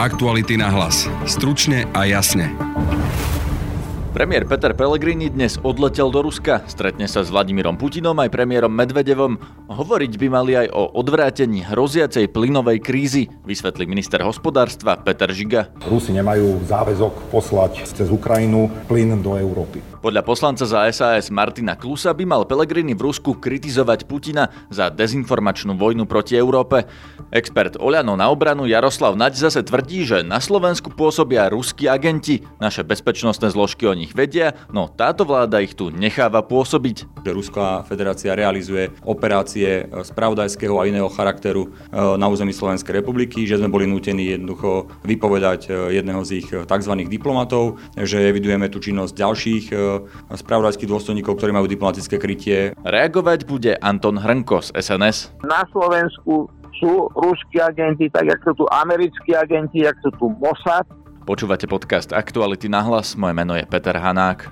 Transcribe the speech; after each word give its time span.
Aktuality 0.00 0.56
na 0.56 0.72
hlas. 0.72 1.04
Stručne 1.28 1.84
a 1.92 2.08
jasne. 2.08 2.48
Premiér 4.16 4.48
Peter 4.48 4.72
Pellegrini 4.72 5.28
dnes 5.28 5.60
odletel 5.60 6.08
do 6.08 6.24
Ruska, 6.24 6.64
stretne 6.72 7.04
sa 7.04 7.20
s 7.20 7.28
Vladimírom 7.28 7.76
Putinom 7.76 8.16
aj 8.16 8.32
premiérom 8.32 8.72
Medvedevom. 8.72 9.36
Hovoriť 9.68 10.12
by 10.16 10.26
mali 10.32 10.56
aj 10.56 10.72
o 10.72 10.88
odvrátení 10.96 11.68
hroziacej 11.68 12.32
plynovej 12.32 12.80
krízy, 12.80 13.28
vysvetlí 13.44 13.84
minister 13.84 14.24
hospodárstva 14.24 14.96
Peter 14.96 15.28
Žiga. 15.28 15.76
Rusi 15.84 16.16
nemajú 16.16 16.64
záväzok 16.64 17.28
poslať 17.28 17.84
cez 17.84 18.08
Ukrajinu 18.08 18.72
plyn 18.88 19.20
do 19.20 19.36
Európy. 19.36 19.84
Podľa 20.00 20.24
poslanca 20.24 20.64
za 20.64 20.88
SAS 20.96 21.28
Martina 21.28 21.76
Klusa 21.76 22.16
by 22.16 22.24
mal 22.24 22.48
Pellegrini 22.48 22.96
v 22.96 23.12
Rusku 23.12 23.36
kritizovať 23.36 24.08
Putina 24.08 24.48
za 24.72 24.88
dezinformačnú 24.88 25.76
vojnu 25.76 26.08
proti 26.08 26.40
Európe. 26.40 26.88
Expert 27.28 27.76
Oľano 27.76 28.16
na 28.16 28.32
obranu 28.32 28.64
Jaroslav 28.64 29.12
Naď 29.12 29.36
zase 29.36 29.60
tvrdí, 29.60 30.08
že 30.08 30.24
na 30.24 30.40
Slovensku 30.40 30.88
pôsobia 30.88 31.52
ruskí 31.52 31.84
agenti. 31.84 32.40
Naše 32.64 32.80
bezpečnostné 32.80 33.52
zložky 33.52 33.84
o 33.84 33.92
nich 33.92 34.16
vedia, 34.16 34.56
no 34.72 34.88
táto 34.88 35.28
vláda 35.28 35.60
ich 35.60 35.76
tu 35.76 35.92
necháva 35.92 36.40
pôsobiť. 36.40 37.20
Ruská 37.20 37.84
federácia 37.84 38.32
realizuje 38.32 38.88
operácie 39.04 39.84
spravodajského 39.84 40.80
a 40.80 40.88
iného 40.88 41.12
charakteru 41.12 41.68
e, 41.68 42.16
na 42.16 42.24
území 42.24 42.56
Slovenskej 42.56 43.04
republiky, 43.04 43.44
že 43.44 43.60
sme 43.60 43.68
boli 43.68 43.84
nútení 43.84 44.32
jednoducho 44.32 44.88
vypovedať 45.04 45.68
e, 45.68 46.00
jedného 46.00 46.24
z 46.24 46.30
ich 46.40 46.48
tzv. 46.48 46.92
diplomatov, 47.04 47.76
že 48.00 48.24
evidujeme 48.32 48.72
tu 48.72 48.80
činnosť 48.80 49.12
ďalších 49.12 49.64
e, 49.68 49.89
spravodajských 50.30 50.90
dôstojníkov, 50.90 51.36
ktorí 51.36 51.50
majú 51.50 51.66
diplomatické 51.66 52.16
krytie. 52.20 52.72
Reagovať 52.84 53.48
bude 53.48 53.72
Anton 53.80 54.20
Hrnko 54.20 54.62
z 54.62 54.68
SNS. 54.76 55.34
Na 55.42 55.66
Slovensku 55.74 56.46
sú 56.78 57.08
ruskí 57.12 57.60
agenti, 57.60 58.08
tak 58.08 58.30
ako 58.40 58.42
sú 58.44 58.52
tu 58.62 58.64
americkí 58.72 59.36
agenti, 59.36 59.84
ako 59.84 60.00
sú 60.00 60.10
tu 60.16 60.26
Mossad, 60.40 60.86
Počúvate 61.30 61.68
podcast 61.68 62.10
Aktuality 62.10 62.66
na 62.66 62.82
hlas, 62.82 63.14
moje 63.14 63.38
meno 63.38 63.54
je 63.54 63.62
Peter 63.62 63.94
Hanák. 63.94 64.50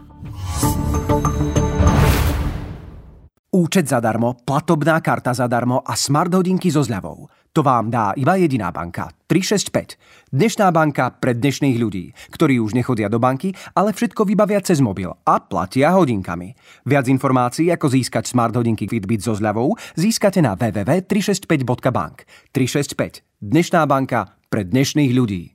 Účet 3.49 3.89
zadarmo, 3.89 4.39
platobná 4.47 5.01
karta 5.03 5.35
zadarmo 5.35 5.83
a 5.83 5.97
smart 5.97 6.31
hodinky 6.31 6.71
so 6.71 6.85
zľavou. 6.85 7.27
To 7.57 7.65
vám 7.65 7.91
dá 7.91 8.13
iba 8.15 8.37
jediná 8.37 8.69
banka. 8.73 9.11
365. 9.29 9.97
Dnešná 10.33 10.73
banka 10.73 11.13
pre 11.13 11.37
dnešných 11.37 11.77
ľudí, 11.77 12.13
ktorí 12.33 12.61
už 12.61 12.73
nechodia 12.73 13.13
do 13.13 13.21
banky, 13.21 13.53
ale 13.77 13.93
všetko 13.93 14.25
vybavia 14.25 14.61
cez 14.65 14.81
mobil 14.81 15.13
a 15.13 15.37
platia 15.41 15.93
hodinkami. 15.93 16.57
Viac 16.89 17.09
informácií, 17.13 17.69
ako 17.69 17.93
získať 17.93 18.29
smart 18.29 18.57
hodinky 18.57 18.89
Fitbit 18.89 19.25
so 19.25 19.37
zľavou, 19.37 19.77
získate 19.97 20.41
na 20.41 20.57
www.365.bank. 20.57 22.25
365. 22.53 23.25
Dnešná 23.41 23.85
banka 23.85 24.37
pre 24.49 24.65
dnešných 24.65 25.13
ľudí. 25.13 25.53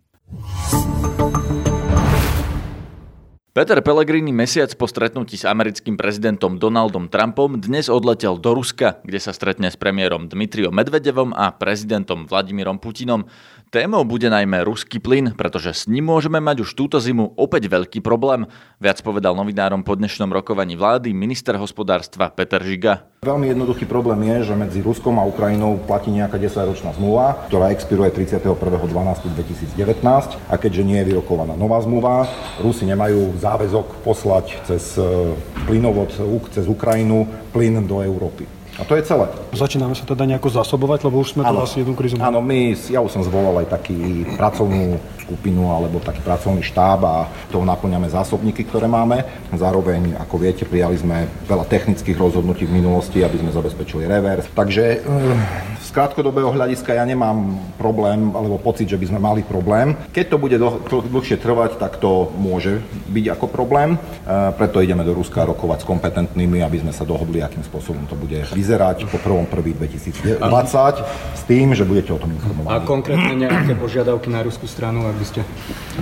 Peter 3.53 3.77
Pellegrini 3.85 4.33
mesiac 4.33 4.73
po 4.73 4.89
stretnutí 4.89 5.37
s 5.37 5.45
americkým 5.45 5.93
prezidentom 5.93 6.57
Donaldom 6.57 7.05
Trumpom 7.05 7.61
dnes 7.61 7.85
odletel 7.85 8.41
do 8.41 8.57
Ruska, 8.57 8.97
kde 9.05 9.21
sa 9.21 9.29
stretne 9.29 9.69
s 9.69 9.77
premiérom 9.77 10.25
Dmitriom 10.25 10.73
Medvedevom 10.73 11.37
a 11.37 11.53
prezidentom 11.53 12.25
Vladimírom 12.25 12.81
Putinom. 12.81 13.29
Témou 13.69 14.09
bude 14.09 14.25
najmä 14.33 14.65
ruský 14.65 14.97
plyn, 14.97 15.37
pretože 15.37 15.69
s 15.69 15.83
ním 15.85 16.09
môžeme 16.09 16.41
mať 16.41 16.65
už 16.65 16.73
túto 16.73 16.97
zimu 16.97 17.37
opäť 17.37 17.69
veľký 17.69 18.01
problém. 18.01 18.49
Viac 18.81 19.05
povedal 19.05 19.37
novinárom 19.37 19.85
po 19.85 19.93
dnešnom 19.93 20.33
rokovaní 20.33 20.73
vlády 20.73 21.13
minister 21.13 21.53
hospodárstva 21.53 22.33
Peter 22.33 22.57
Žiga. 22.57 23.12
Veľmi 23.23 23.55
jednoduchý 23.55 23.87
problém 23.87 24.19
je, 24.27 24.51
že 24.51 24.59
medzi 24.59 24.83
Ruskom 24.83 25.15
a 25.15 25.23
Ukrajinou 25.23 25.79
platí 25.79 26.11
nejaká 26.11 26.35
10-ročná 26.35 26.91
zmluva, 26.91 27.47
ktorá 27.47 27.71
expiruje 27.71 28.11
31.12.2019 28.11 29.79
a 30.51 30.55
keďže 30.59 30.83
nie 30.83 30.99
je 30.99 31.15
vyrokovaná 31.15 31.55
nová 31.55 31.79
zmluva, 31.79 32.27
Rusi 32.59 32.83
nemajú 32.83 33.39
záväzok 33.39 34.03
poslať 34.03 34.59
cez 34.67 34.99
e, 34.99 35.31
plynovod 35.63 36.11
cez 36.51 36.67
Ukrajinu 36.67 37.23
plyn 37.55 37.87
do 37.87 38.03
Európy. 38.03 38.43
A 38.75 38.83
to 38.83 38.97
je 38.97 39.05
celé. 39.05 39.29
Začíname 39.53 39.93
sa 39.93 40.01
teda 40.01 40.25
nejako 40.25 40.49
zasobovať, 40.49 41.05
lebo 41.05 41.21
už 41.21 41.37
sme 41.37 41.45
tu 41.45 41.55
asi 41.61 41.85
jednu 41.85 41.93
krízu. 41.93 42.17
Áno, 42.17 42.41
my, 42.41 42.73
ja 42.89 43.05
už 43.05 43.13
som 43.13 43.21
zvolal 43.21 43.61
aj 43.61 43.69
taký 43.69 44.25
pracovnú 44.33 44.97
skupinu 45.23 45.71
alebo 45.71 46.03
taký 46.03 46.19
pracovný 46.19 46.59
štáb 46.59 46.99
a 47.07 47.31
toho 47.47 47.63
naplňame 47.63 48.11
zásobníky, 48.11 48.67
ktoré 48.67 48.91
máme. 48.91 49.23
Zároveň, 49.55 50.19
ako 50.19 50.35
viete, 50.35 50.67
prijali 50.67 50.99
sme 50.99 51.31
veľa 51.47 51.63
technických 51.71 52.19
rozhodnutí 52.19 52.67
v 52.67 52.75
minulosti, 52.83 53.23
aby 53.23 53.39
sme 53.39 53.55
zabezpečili 53.55 54.03
revers. 54.03 54.51
Takže 54.51 54.83
eh, 54.99 55.79
z 55.79 55.89
krátkodobého 55.95 56.51
hľadiska 56.51 56.91
ja 56.91 57.07
nemám 57.07 57.55
problém 57.79 58.35
alebo 58.35 58.59
pocit, 58.59 58.91
že 58.91 58.99
by 58.99 59.05
sme 59.07 59.19
mali 59.23 59.41
problém. 59.47 59.95
Keď 60.11 60.25
to 60.27 60.37
bude 60.37 60.57
dlhšie 60.89 61.39
trvať, 61.39 61.79
tak 61.79 62.03
to 62.03 62.33
môže 62.35 62.83
byť 63.07 63.25
ako 63.39 63.45
problém. 63.47 63.95
Eh, 63.95 64.51
preto 64.59 64.83
ideme 64.83 65.07
do 65.07 65.15
Ruska 65.15 65.47
rokovať 65.47 65.85
s 65.85 65.89
kompetentnými, 65.89 66.59
aby 66.59 66.83
sme 66.83 66.91
sa 66.91 67.07
dohodli, 67.07 67.39
akým 67.39 67.63
spôsobom 67.63 68.03
to 68.09 68.19
bude 68.19 68.43
vyzerať 68.51 69.07
po 69.07 69.17
1.1.2020 69.21 70.41
s 71.37 71.43
tým, 71.45 71.71
že 71.77 71.85
budete 71.85 72.11
o 72.11 72.19
tom 72.19 72.33
informovaní. 72.33 72.73
A 72.73 72.83
konkrétne 72.83 73.33
nejaké 73.37 73.73
požiadavky 73.77 74.27
na 74.33 74.41
ruskú 74.41 74.65
stranu, 74.65 75.12
aby 75.13 75.25
ste... 75.25 75.41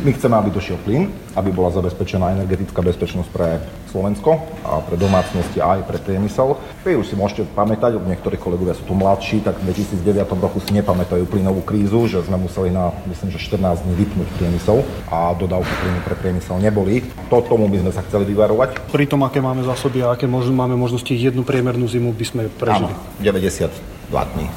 My 0.01 0.15
chceme, 0.15 0.39
aby 0.39 0.49
došiel 0.55 0.79
plyn, 0.81 1.11
aby 1.35 1.51
bola 1.51 1.69
zabezpečená 1.75 2.31
energetická 2.39 2.79
bezpečnosť 2.79 3.29
pre 3.29 3.59
Slovensko 3.91 4.39
a 4.63 4.79
pre 4.79 4.95
domácnosti 4.95 5.59
a 5.59 5.75
aj 5.77 5.81
pre 5.83 5.99
priemysel. 5.99 6.55
Vy 6.87 6.95
už 6.95 7.11
si 7.11 7.15
môžete 7.19 7.43
pamätať, 7.51 7.99
niektorí 7.99 8.39
kolegovia 8.39 8.71
sú 8.71 8.87
tu 8.87 8.95
mladší, 8.95 9.43
tak 9.43 9.59
v 9.59 9.75
2009 9.75 10.31
roku 10.39 10.63
si 10.63 10.71
nepamätajú 10.71 11.27
plynovú 11.27 11.59
krízu, 11.61 12.07
že 12.07 12.23
sme 12.23 12.39
museli 12.39 12.71
na, 12.71 12.95
myslím, 13.11 13.35
že 13.35 13.39
14 13.43 13.83
dní 13.83 13.93
vypnúť 13.99 14.27
priemysel 14.39 14.87
a 15.11 15.35
dodávky 15.35 15.73
plynu 15.83 15.99
pre 16.07 16.15
priemysel 16.15 16.55
neboli. 16.63 17.03
To 17.27 17.43
tomu 17.43 17.67
by 17.67 17.83
sme 17.83 17.91
sa 17.91 18.01
chceli 18.07 18.23
vyvarovať. 18.31 18.87
Pri 18.95 19.05
tom, 19.11 19.27
aké 19.27 19.43
máme 19.43 19.67
zásoby 19.67 20.07
a 20.07 20.15
aké 20.15 20.23
možno, 20.25 20.55
máme 20.55 20.79
možnosti 20.79 21.11
jednu 21.11 21.43
priemernú 21.43 21.83
zimu 21.85 22.15
by 22.15 22.25
sme 22.25 22.43
prežili. 22.47 22.95
Áno, 22.95 23.19
92 23.19 23.75
dní. 24.11 24.47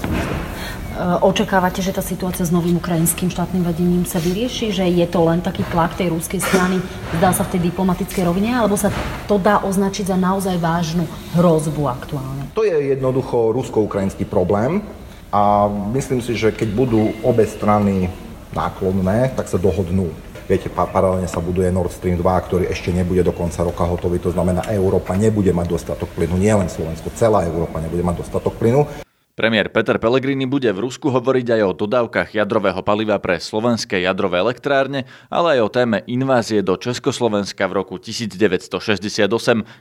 Eh, 0.94 1.18
očakávate, 1.26 1.82
že 1.82 1.90
tá 1.90 2.06
situácia 2.06 2.46
s 2.46 2.54
novým 2.54 2.78
ukrajinským 2.78 3.26
štátnym 3.26 3.66
vedením 3.66 4.06
sa 4.06 4.22
vyrieši? 4.22 4.70
Že 4.70 4.94
je 4.94 5.06
to 5.10 5.26
len 5.26 5.42
taký 5.42 5.66
tlak 5.74 5.98
tej 5.98 6.14
ruskej 6.14 6.38
strany, 6.38 6.78
zdá 7.18 7.34
sa 7.34 7.42
v 7.42 7.58
tej 7.58 7.66
diplomatickej 7.66 8.22
rovine, 8.22 8.54
alebo 8.54 8.78
sa 8.78 8.94
to 9.26 9.34
dá 9.34 9.58
označiť 9.66 10.14
za 10.14 10.14
naozaj 10.14 10.54
vážnu 10.62 11.02
hrozbu 11.34 11.90
aktuálne? 11.90 12.46
To 12.54 12.62
je 12.62 12.94
jednoducho 12.94 13.50
rusko-ukrajinský 13.50 14.22
problém 14.22 14.86
a 15.34 15.66
myslím 15.98 16.22
si, 16.22 16.38
že 16.38 16.54
keď 16.54 16.70
budú 16.70 17.10
obe 17.26 17.42
strany 17.42 18.06
náklonné, 18.54 19.34
tak 19.34 19.50
sa 19.50 19.58
dohodnú. 19.58 20.14
Viete, 20.46 20.70
paralelne 20.70 21.26
sa 21.26 21.42
buduje 21.42 21.74
Nord 21.74 21.90
Stream 21.90 22.22
2, 22.22 22.22
ktorý 22.22 22.64
ešte 22.70 22.94
nebude 22.94 23.26
do 23.26 23.34
konca 23.34 23.66
roka 23.66 23.82
hotový. 23.82 24.22
To 24.22 24.30
znamená, 24.30 24.70
Európa 24.70 25.18
nebude 25.18 25.50
mať 25.50 25.74
dostatok 25.74 26.06
plynu, 26.14 26.38
nie 26.38 26.54
len 26.54 26.70
Slovensko, 26.70 27.10
celá 27.18 27.42
Európa 27.42 27.82
nebude 27.82 28.06
mať 28.06 28.22
dostatok 28.22 28.54
plynu. 28.62 29.03
Premiér 29.34 29.74
Peter 29.74 29.98
Pellegrini 29.98 30.46
bude 30.46 30.70
v 30.70 30.86
Rusku 30.86 31.10
hovoriť 31.10 31.58
aj 31.58 31.62
o 31.66 31.74
dodávkach 31.74 32.38
jadrového 32.38 32.86
paliva 32.86 33.18
pre 33.18 33.42
slovenské 33.42 33.98
jadrové 33.98 34.38
elektrárne, 34.38 35.10
ale 35.26 35.58
aj 35.58 35.60
o 35.66 35.72
téme 35.74 36.06
invázie 36.06 36.62
do 36.62 36.78
Československa 36.78 37.66
v 37.66 37.82
roku 37.82 37.98
1968, 37.98 39.26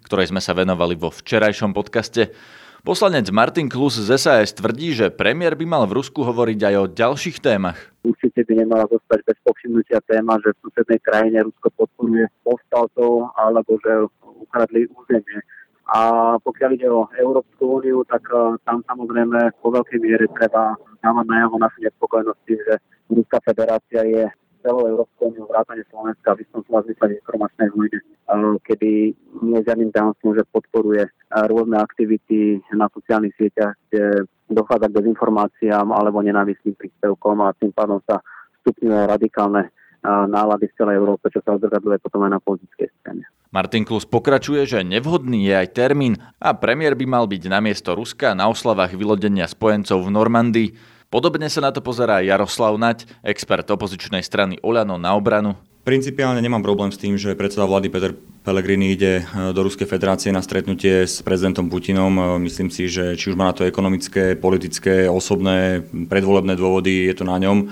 ktorej 0.10 0.34
sme 0.34 0.42
sa 0.42 0.58
venovali 0.58 0.98
vo 0.98 1.14
včerajšom 1.14 1.70
podcaste. 1.70 2.34
Poslanec 2.82 3.30
Martin 3.30 3.70
Klus 3.70 3.94
z 3.94 4.18
SAS 4.18 4.58
tvrdí, 4.58 4.98
že 4.98 5.14
premiér 5.14 5.54
by 5.54 5.70
mal 5.70 5.86
v 5.86 6.02
Rusku 6.02 6.26
hovoriť 6.26 6.74
aj 6.74 6.76
o 6.82 6.90
ďalších 6.90 7.38
témach. 7.38 7.78
Určite 8.02 8.42
by 8.50 8.58
nemala 8.58 8.90
zostať 8.90 9.22
bez 9.22 9.38
povšimnutia 9.46 10.02
téma, 10.10 10.42
že 10.42 10.50
v 10.50 10.66
susednej 10.66 10.98
krajine 11.06 11.46
Rusko 11.46 11.70
podporuje 11.78 12.26
povstalcov 12.42 13.30
alebo 13.38 13.78
že 13.86 14.10
ukradli 14.50 14.90
územie 14.90 15.46
a 15.92 16.00
pokiaľ 16.40 16.70
ide 16.80 16.88
o 16.88 17.12
Európsku 17.20 17.84
úniu, 17.84 18.08
tak 18.08 18.24
uh, 18.32 18.56
tam 18.64 18.80
samozrejme 18.88 19.52
po 19.60 19.68
veľkej 19.68 20.00
miere 20.00 20.32
treba 20.32 20.80
dávať 21.04 21.26
najavo 21.28 21.56
našu 21.60 21.80
nespokojnosť 21.84 22.40
tým, 22.48 22.60
že 22.64 22.74
Ruská 23.12 23.38
federácia 23.44 24.02
je 24.08 24.24
celou 24.64 24.88
Európskou 24.88 25.36
úniou 25.36 25.44
vrátane 25.52 25.84
Slovenska 25.92 26.40
v 26.40 26.48
istom 26.48 26.64
slova 26.64 26.88
zmysle 26.88 27.20
informačnej 27.20 27.68
vojne, 27.76 28.00
uh, 28.00 28.56
kedy 28.64 29.12
nie 29.44 29.58
je 29.60 29.68
žiadnym 29.68 29.92
tajomstvom, 29.92 30.32
že 30.40 30.52
podporuje 30.56 31.04
uh, 31.04 31.46
rôzne 31.52 31.76
aktivity 31.76 32.64
na 32.72 32.88
sociálnych 32.88 33.36
sieťach, 33.36 33.76
kde 33.92 34.24
dochádza 34.48 34.88
k 34.88 35.04
dezinformáciám 35.04 35.92
alebo 35.92 36.24
nenávistným 36.24 36.80
príspevkom 36.80 37.44
a 37.44 37.56
tým 37.60 37.76
pádom 37.76 38.00
sa 38.08 38.24
stupňujú 38.64 38.96
radikálne 39.12 39.68
nálady 40.04 40.68
v 40.68 40.78
celej 40.78 41.00
Európe, 41.00 41.32
čo 41.32 41.40
sa 41.40 41.56
odzrkadľuje 41.56 42.04
potom 42.04 42.28
aj 42.28 42.32
na 42.36 42.40
politickej 42.44 42.92
scéne. 43.00 43.24
Martin 43.54 43.86
Klus 43.86 44.10
pokračuje, 44.10 44.66
že 44.66 44.82
nevhodný 44.82 45.46
je 45.46 45.54
aj 45.54 45.78
termín 45.78 46.18
a 46.42 46.58
premiér 46.58 46.98
by 46.98 47.06
mal 47.06 47.30
byť 47.30 47.54
namiesto 47.54 47.94
Ruska 47.94 48.34
na 48.34 48.50
oslavách 48.50 48.98
vylodenia 48.98 49.46
spojencov 49.46 50.02
v 50.02 50.10
Normandii. 50.10 50.70
Podobne 51.14 51.46
sa 51.54 51.62
na 51.62 51.70
to 51.70 51.86
pozerá 51.86 52.26
Jaroslav 52.26 52.74
Nať, 52.82 53.06
expert 53.22 53.70
opozičnej 53.70 54.26
strany 54.26 54.58
Oľano 54.66 54.98
na 54.98 55.14
obranu. 55.14 55.54
Principiálne 55.86 56.42
nemám 56.42 56.66
problém 56.66 56.90
s 56.90 56.98
tým, 56.98 57.14
že 57.14 57.38
predseda 57.38 57.70
vlády 57.70 57.94
Peter 57.94 58.16
Pellegrini 58.42 58.96
ide 58.96 59.22
e, 59.22 59.52
do 59.52 59.68
Ruskej 59.68 59.84
federácie 59.84 60.32
na 60.32 60.40
stretnutie 60.40 61.04
s 61.04 61.20
prezidentom 61.20 61.68
Putinom. 61.68 62.16
E, 62.16 62.24
myslím 62.48 62.72
si, 62.72 62.88
že 62.88 63.20
či 63.20 63.30
už 63.30 63.36
má 63.36 63.52
na 63.52 63.56
to 63.56 63.68
ekonomické, 63.68 64.40
politické, 64.40 65.12
osobné, 65.12 65.84
predvolebné 66.08 66.56
dôvody, 66.56 67.12
je 67.12 67.16
to 67.20 67.28
na 67.28 67.36
ňom. 67.36 67.58
E, 67.60 67.66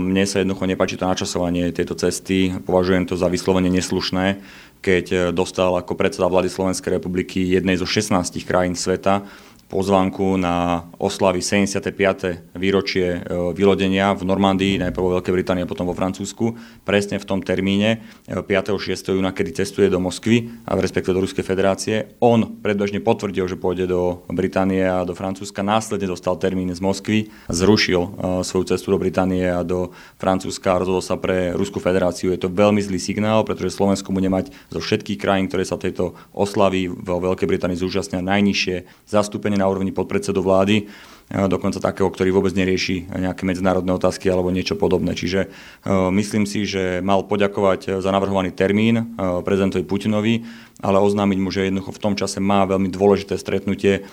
mne 0.00 0.24
sa 0.24 0.40
jednoducho 0.40 0.64
nepáči 0.64 0.96
to 0.96 1.04
načasovanie 1.04 1.68
tejto 1.68 2.00
cesty. 2.00 2.48
Považujem 2.64 3.04
to 3.04 3.14
za 3.20 3.28
vyslovene 3.28 3.68
neslušné, 3.68 4.40
keď 4.84 5.32
dostal 5.32 5.72
ako 5.80 5.96
predseda 5.96 6.28
vlády 6.28 6.52
Slovenskej 6.52 7.00
republiky 7.00 7.40
jednej 7.40 7.80
zo 7.80 7.88
16 7.88 8.36
krajín 8.44 8.76
sveta 8.76 9.24
pozvánku 9.74 10.38
na 10.38 10.86
oslavy 11.02 11.42
75. 11.42 12.54
výročie 12.54 13.18
e, 13.18 13.50
vylodenia 13.50 14.14
v 14.14 14.22
Normandii, 14.22 14.78
najprv 14.78 15.02
vo 15.02 15.14
Veľkej 15.18 15.34
Británii 15.34 15.66
a 15.66 15.68
potom 15.68 15.90
vo 15.90 15.98
Francúzsku, 15.98 16.54
presne 16.86 17.18
v 17.18 17.26
tom 17.26 17.42
termíne 17.42 18.06
5. 18.30 18.46
E, 18.46 18.94
6. 18.94 19.18
júna, 19.18 19.34
kedy 19.34 19.66
cestuje 19.66 19.90
do 19.90 19.98
Moskvy 19.98 20.62
a 20.70 20.78
v 20.78 20.86
respektive 20.86 21.18
do 21.18 21.26
Ruskej 21.26 21.42
federácie. 21.42 22.14
On 22.22 22.46
predbežne 22.46 23.02
potvrdil, 23.02 23.50
že 23.50 23.58
pôjde 23.58 23.90
do 23.90 24.22
Británie 24.30 24.86
a 24.86 25.02
do 25.02 25.18
Francúzska, 25.18 25.66
následne 25.66 26.06
dostal 26.06 26.38
termín 26.38 26.70
z 26.70 26.78
Moskvy, 26.78 27.34
zrušil 27.50 27.98
e, 27.98 28.08
svoju 28.46 28.70
cestu 28.70 28.94
do 28.94 29.02
Británie 29.02 29.50
a 29.50 29.66
do 29.66 29.90
Francúzska 30.22 30.78
a 30.78 30.86
rozhodol 30.86 31.02
sa 31.02 31.18
pre 31.18 31.50
Ruskú 31.50 31.82
federáciu. 31.82 32.30
Je 32.30 32.38
to 32.38 32.46
veľmi 32.46 32.78
zlý 32.78 33.02
signál, 33.02 33.42
pretože 33.42 33.74
Slovensko 33.74 34.14
bude 34.14 34.30
mať 34.30 34.54
zo 34.70 34.78
všetkých 34.78 35.18
krajín, 35.18 35.50
ktoré 35.50 35.66
sa 35.66 35.82
tejto 35.82 36.14
oslavy 36.30 36.86
vo 36.86 37.18
Veľkej 37.18 37.50
Británii 37.50 37.74
zúčastnia 37.74 38.22
najnižšie 38.22 39.10
zastúpenie 39.10 39.63
na 39.64 39.72
úrovni 39.72 39.96
podpredsedu 39.96 40.44
vlády, 40.44 40.84
e, 40.84 41.48
dokonca 41.48 41.80
takého, 41.80 42.12
ktorý 42.12 42.36
vôbec 42.36 42.52
nerieši 42.52 43.08
nejaké 43.08 43.48
medzinárodné 43.48 43.96
otázky 43.96 44.28
alebo 44.28 44.52
niečo 44.52 44.76
podobné. 44.76 45.16
Čiže 45.16 45.40
e, 45.40 45.88
myslím 46.12 46.44
si, 46.44 46.68
že 46.68 47.00
mal 47.00 47.24
poďakovať 47.24 48.04
za 48.04 48.10
navrhovaný 48.12 48.52
termín 48.52 49.00
e, 49.00 49.04
prezidentovi 49.40 49.88
Putinovi, 49.88 50.44
ale 50.84 51.00
oznámiť 51.00 51.38
mu, 51.40 51.48
že 51.48 51.72
jednoducho 51.72 51.96
v 51.96 52.02
tom 52.04 52.12
čase 52.12 52.44
má 52.44 52.68
veľmi 52.68 52.92
dôležité 52.92 53.40
stretnutie 53.40 54.04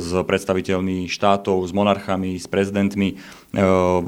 s 0.00 0.10
predstaviteľmi 0.10 1.06
štátov, 1.06 1.62
s 1.62 1.70
monarchami, 1.76 2.34
s 2.34 2.50
prezidentmi 2.50 3.20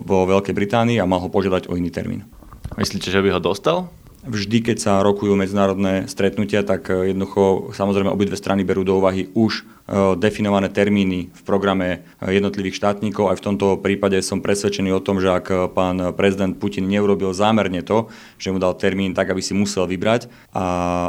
vo 0.02 0.18
Veľkej 0.26 0.56
Británii 0.56 0.98
a 0.98 1.06
mal 1.06 1.22
ho 1.22 1.30
požiadať 1.30 1.70
o 1.70 1.78
iný 1.78 1.92
termín. 1.94 2.26
Myslíte, 2.74 3.12
že 3.12 3.22
by 3.22 3.38
ho 3.38 3.40
dostal? 3.44 3.92
Vždy, 4.20 4.60
keď 4.60 4.76
sa 4.76 4.92
rokujú 5.00 5.32
medzinárodné 5.32 6.04
stretnutia, 6.04 6.60
tak 6.60 6.92
jednoducho 6.92 7.72
samozrejme 7.72 8.12
obidve 8.12 8.36
strany 8.36 8.68
berú 8.68 8.84
do 8.84 9.00
úvahy 9.00 9.32
už 9.32 9.64
E, 9.90 10.14
definované 10.14 10.70
termíny 10.70 11.34
v 11.34 11.42
programe 11.42 12.06
jednotlivých 12.22 12.78
štátnikov. 12.78 13.26
Aj 13.26 13.34
v 13.34 13.42
tomto 13.50 13.74
prípade 13.82 14.22
som 14.22 14.38
presvedčený 14.38 14.94
o 14.94 15.02
tom, 15.02 15.18
že 15.18 15.34
ak 15.34 15.74
pán 15.74 16.14
prezident 16.14 16.54
Putin 16.54 16.86
neurobil 16.86 17.34
zámerne 17.34 17.82
to, 17.82 18.06
že 18.38 18.54
mu 18.54 18.62
dal 18.62 18.78
termín 18.78 19.18
tak, 19.18 19.34
aby 19.34 19.42
si 19.42 19.50
musel 19.50 19.90
vybrať 19.90 20.30
a, 20.54 20.66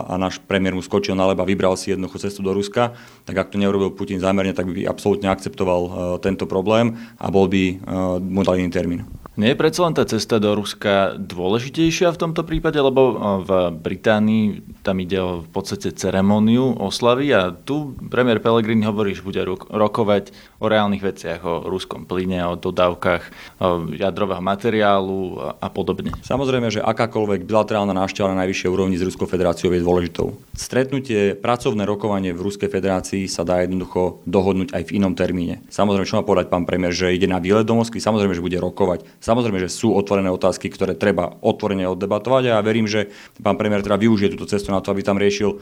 a 0.10 0.14
náš 0.18 0.42
premiér 0.42 0.74
mu 0.74 0.82
skočil 0.82 1.14
na 1.14 1.30
leba 1.30 1.46
vybral 1.46 1.78
si 1.78 1.94
jednoduchú 1.94 2.18
cestu 2.18 2.42
do 2.42 2.58
Ruska, 2.58 2.98
tak 3.30 3.38
ak 3.38 3.54
to 3.54 3.62
neurobil 3.62 3.94
Putin 3.94 4.18
zámerne, 4.18 4.58
tak 4.58 4.66
by 4.66 4.90
absolútne 4.90 5.30
akceptoval 5.30 6.18
tento 6.26 6.50
problém 6.50 6.98
a 7.22 7.30
bol 7.30 7.46
by 7.46 7.78
mu 8.18 8.42
dal 8.42 8.58
iný 8.58 8.74
termín. 8.74 9.06
Nie 9.42 9.58
je 9.58 9.62
predsa 9.66 9.90
len 9.90 9.98
tá 9.98 10.06
cesta 10.06 10.38
do 10.38 10.54
Ruska 10.54 11.18
dôležitejšia 11.18 12.14
v 12.14 12.22
tomto 12.22 12.46
prípade, 12.46 12.78
lebo 12.78 13.18
v 13.42 13.74
Británii 13.74 14.62
tam 14.86 15.02
ide 15.02 15.18
o 15.18 15.42
v 15.42 15.50
podstate 15.50 15.98
ceremóniu 15.98 16.78
oslavy 16.78 17.34
a 17.34 17.50
tu 17.50 17.98
premiér 17.98 18.38
Pellegrini 18.38 18.86
hovorí, 18.86 19.18
že 19.18 19.26
bude 19.26 19.42
rokovať 19.66 20.30
o 20.62 20.70
reálnych 20.70 21.02
veciach, 21.02 21.42
o 21.42 21.66
ruskom 21.66 22.06
plyne, 22.06 22.46
o 22.46 22.54
dodávkach 22.54 23.34
o 23.66 23.90
jadrového 23.98 24.46
materiálu 24.46 25.42
a 25.58 25.68
podobne. 25.74 26.14
Samozrejme, 26.22 26.70
že 26.70 26.86
akákoľvek 26.86 27.42
bilaterálna 27.42 27.98
návšteva 27.98 28.38
na 28.38 28.46
najvyššej 28.46 28.70
úrovni 28.70 29.02
s 29.02 29.06
Ruskou 29.10 29.26
federáciou 29.26 29.74
je 29.74 29.82
dôležitou. 29.82 30.38
Stretnutie, 30.54 31.34
pracovné 31.34 31.90
rokovanie 31.90 32.30
v 32.30 32.46
Ruskej 32.46 32.70
federácii 32.70 33.26
sa 33.26 33.42
dá 33.42 33.66
jednoducho 33.66 34.22
dohodnúť 34.30 34.78
aj 34.78 34.86
v 34.86 35.02
inom 35.02 35.18
termíne. 35.18 35.66
Samozrejme, 35.74 36.06
čo 36.06 36.22
má 36.22 36.24
povedať 36.30 36.54
pán 36.54 36.70
premiér, 36.70 36.94
že 36.94 37.10
ide 37.10 37.26
na 37.26 37.42
výlet 37.42 37.66
do 37.66 37.74
Moskvy, 37.74 37.98
samozrejme, 37.98 38.38
že 38.38 38.46
bude 38.46 38.62
rokovať 38.62 39.02
Samozrejme, 39.32 39.64
že 39.64 39.72
sú 39.72 39.96
otvorené 39.96 40.28
otázky, 40.28 40.68
ktoré 40.68 40.92
treba 40.92 41.40
otvorene 41.40 41.88
oddebatovať 41.88 42.52
a 42.52 42.60
ja 42.60 42.68
verím, 42.68 42.84
že 42.84 43.08
pán 43.40 43.56
premiér 43.56 43.80
teda 43.80 43.96
využije 43.96 44.36
túto 44.36 44.44
cestu 44.44 44.76
na 44.76 44.84
to, 44.84 44.92
aby 44.92 45.08
tam 45.08 45.16
riešil 45.16 45.56
e, 45.56 45.58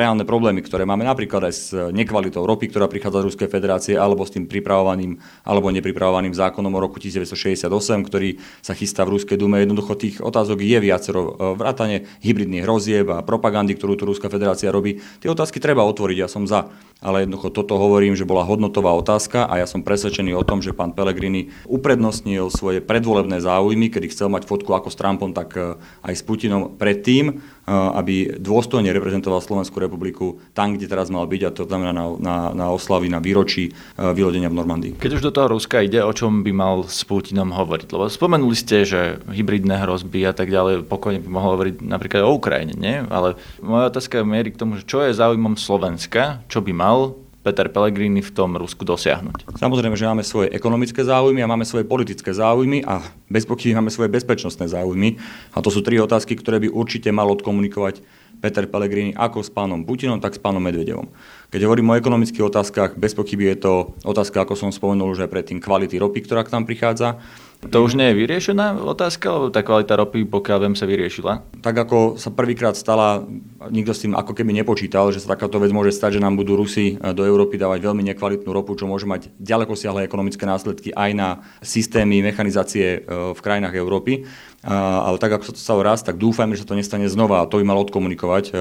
reálne 0.00 0.24
problémy, 0.24 0.64
ktoré 0.64 0.88
máme 0.88 1.04
napríklad 1.04 1.44
aj 1.44 1.52
s 1.52 1.76
nekvalitou 1.76 2.40
ropy, 2.48 2.72
ktorá 2.72 2.88
prichádza 2.88 3.20
z 3.20 3.26
Ruskej 3.28 3.48
federácie, 3.52 4.00
alebo 4.00 4.24
s 4.24 4.32
tým 4.32 4.48
pripravovaným 4.48 5.20
alebo 5.44 5.68
nepripravovaným 5.68 6.32
zákonom 6.32 6.72
o 6.72 6.80
roku 6.80 6.96
1968, 6.96 7.68
ktorý 8.08 8.40
sa 8.64 8.72
chystá 8.72 9.04
v 9.04 9.20
Ruskej 9.20 9.36
dume. 9.36 9.60
Jednoducho 9.60 9.92
tých 9.92 10.24
otázok 10.24 10.64
je 10.64 10.80
viacero 10.80 11.36
e, 11.36 11.60
vrátane 11.60 12.08
hybridných 12.24 12.64
hrozieb 12.64 13.12
a 13.12 13.20
propagandy, 13.20 13.76
ktorú 13.76 13.92
tu 14.00 14.08
Ruská 14.08 14.32
federácia 14.32 14.72
robí. 14.72 15.04
Tie 15.20 15.28
otázky 15.28 15.60
treba 15.60 15.84
otvoriť, 15.84 16.16
ja 16.16 16.32
som 16.32 16.48
za. 16.48 16.72
Ale 17.02 17.26
jednoducho 17.26 17.50
toto 17.50 17.76
hovorím, 17.76 18.14
že 18.14 18.24
bola 18.24 18.46
hodnotová 18.46 18.94
otázka 18.94 19.50
a 19.50 19.58
ja 19.58 19.66
som 19.66 19.82
presvedčený 19.82 20.38
o 20.38 20.46
tom, 20.46 20.62
že 20.62 20.70
pán 20.70 20.94
Pellegrini 20.94 21.50
uprednostnil 21.66 22.46
svoje 22.46 22.78
predvolebné 22.92 23.40
záujmy, 23.40 23.88
kedy 23.88 24.12
chcel 24.12 24.28
mať 24.28 24.44
fotku 24.44 24.76
ako 24.76 24.92
s 24.92 25.00
Trumpom, 25.00 25.32
tak 25.32 25.56
e, 25.56 25.80
aj 26.04 26.12
s 26.12 26.20
Putinom 26.20 26.76
predtým, 26.76 27.32
e, 27.32 27.34
aby 27.72 28.36
dôstojne 28.36 28.92
reprezentoval 28.92 29.40
Slovenskú 29.40 29.80
republiku 29.80 30.44
tam, 30.52 30.76
kde 30.76 30.92
teraz 30.92 31.08
mal 31.08 31.24
byť, 31.24 31.42
a 31.48 31.50
to 31.56 31.64
znamená 31.64 31.96
na, 31.96 32.04
na, 32.20 32.36
na 32.52 32.66
oslavy, 32.68 33.08
na 33.08 33.24
výročí 33.24 33.72
e, 33.72 34.12
vylodenia 34.12 34.52
v 34.52 34.58
Normandii. 34.60 34.92
Keď 35.00 35.12
už 35.16 35.24
do 35.24 35.32
toho 35.32 35.56
Ruska 35.56 35.80
ide, 35.80 36.04
o 36.04 36.12
čom 36.12 36.44
by 36.44 36.52
mal 36.52 36.84
s 36.84 37.00
Putinom 37.08 37.48
hovoriť? 37.56 37.88
Lebo 37.88 38.12
spomenuli 38.12 38.52
ste, 38.52 38.84
že 38.84 39.24
hybridné 39.24 39.80
hrozby 39.80 40.28
a 40.28 40.36
tak 40.36 40.52
ďalej, 40.52 40.84
pokojne 40.84 41.24
by 41.24 41.28
mohol 41.32 41.56
hovoriť 41.56 41.80
napríklad 41.80 42.28
o 42.28 42.36
Ukrajine, 42.36 42.76
nie? 42.76 43.00
Ale 43.08 43.40
moja 43.64 43.88
otázka 43.88 44.20
mierí 44.20 44.52
k 44.52 44.60
tomu, 44.60 44.76
že 44.76 44.84
čo 44.84 45.00
je 45.00 45.16
záujmom 45.16 45.56
Slovenska, 45.56 46.44
čo 46.52 46.60
by 46.60 46.76
mal 46.76 47.21
Peter 47.42 47.66
Pellegrini 47.66 48.22
v 48.22 48.30
tom 48.30 48.54
Rusku 48.54 48.86
dosiahnuť? 48.86 49.58
Samozrejme, 49.58 49.98
že 49.98 50.06
máme 50.06 50.22
svoje 50.22 50.54
ekonomické 50.54 51.02
záujmy 51.02 51.42
a 51.42 51.50
máme 51.50 51.66
svoje 51.66 51.82
politické 51.82 52.30
záujmy 52.30 52.86
a 52.86 53.02
bez 53.26 53.42
pochyby 53.42 53.74
máme 53.74 53.90
svoje 53.90 54.14
bezpečnostné 54.14 54.70
záujmy. 54.70 55.18
A 55.50 55.58
to 55.58 55.74
sú 55.74 55.82
tri 55.82 55.98
otázky, 55.98 56.38
ktoré 56.38 56.62
by 56.62 56.70
určite 56.70 57.10
mal 57.10 57.26
odkomunikovať 57.34 57.98
Peter 58.42 58.66
Pellegrini 58.66 59.14
ako 59.14 59.42
s 59.42 59.50
pánom 59.54 59.86
Putinom, 59.86 60.18
tak 60.18 60.34
s 60.34 60.42
pánom 60.42 60.58
Medvedevom. 60.58 61.10
Keď 61.50 61.60
hovorím 61.62 61.94
o 61.94 61.98
ekonomických 61.98 62.46
otázkach, 62.46 62.90
bez 62.98 63.14
pochyby 63.14 63.54
je 63.54 63.66
to 63.66 63.72
otázka, 64.02 64.42
ako 64.42 64.58
som 64.58 64.74
spomenul 64.74 65.14
už 65.14 65.26
aj 65.26 65.30
predtým, 65.30 65.62
kvality 65.62 65.98
ropy, 65.98 66.26
ktorá 66.26 66.42
k 66.42 66.50
nám 66.54 66.66
prichádza. 66.66 67.22
To 67.62 67.86
už 67.86 67.94
nie 67.94 68.10
je 68.10 68.18
vyriešená 68.18 68.82
otázka, 68.82 69.30
lebo 69.38 69.54
tá 69.54 69.62
kvalita 69.62 69.94
ropy, 69.94 70.26
pokiaľ 70.26 70.58
viem, 70.66 70.74
sa 70.74 70.82
vyriešila? 70.82 71.62
Tak 71.62 71.86
ako 71.86 72.18
sa 72.18 72.34
prvýkrát 72.34 72.74
stala, 72.74 73.22
nikto 73.70 73.94
s 73.94 74.02
tým 74.02 74.18
ako 74.18 74.34
keby 74.34 74.50
nepočítal, 74.50 75.14
že 75.14 75.22
sa 75.22 75.38
takáto 75.38 75.62
vec 75.62 75.70
môže 75.70 75.94
stať, 75.94 76.18
že 76.18 76.24
nám 76.26 76.34
budú 76.34 76.58
Rusi 76.58 76.98
e, 76.98 77.14
do 77.14 77.22
Európy 77.22 77.62
dávať 77.62 77.86
veľmi 77.86 78.02
nekvalitnú 78.10 78.50
ropu, 78.50 78.74
čo 78.74 78.90
môže 78.90 79.06
mať 79.06 79.30
ďaleko 79.38 79.78
siahle 79.78 80.02
ekonomické 80.02 80.42
následky 80.42 80.90
aj 80.90 81.10
na 81.14 81.28
systémy 81.62 82.18
mechanizácie 82.26 82.98
e, 82.98 83.30
v 83.30 83.38
krajinách 83.38 83.78
Európy. 83.78 84.26
Ale 84.62 85.18
tak 85.18 85.34
ako 85.34 85.50
sa 85.50 85.52
to 85.54 85.60
stalo 85.60 85.80
raz, 85.82 86.06
tak 86.06 86.22
dúfajme, 86.22 86.54
že 86.54 86.62
sa 86.62 86.70
to 86.70 86.78
nestane 86.78 87.10
znova. 87.10 87.42
A 87.42 87.50
to 87.50 87.58
by 87.58 87.66
mal 87.66 87.82
odkomunikovať 87.82 88.44
e, 88.50 88.52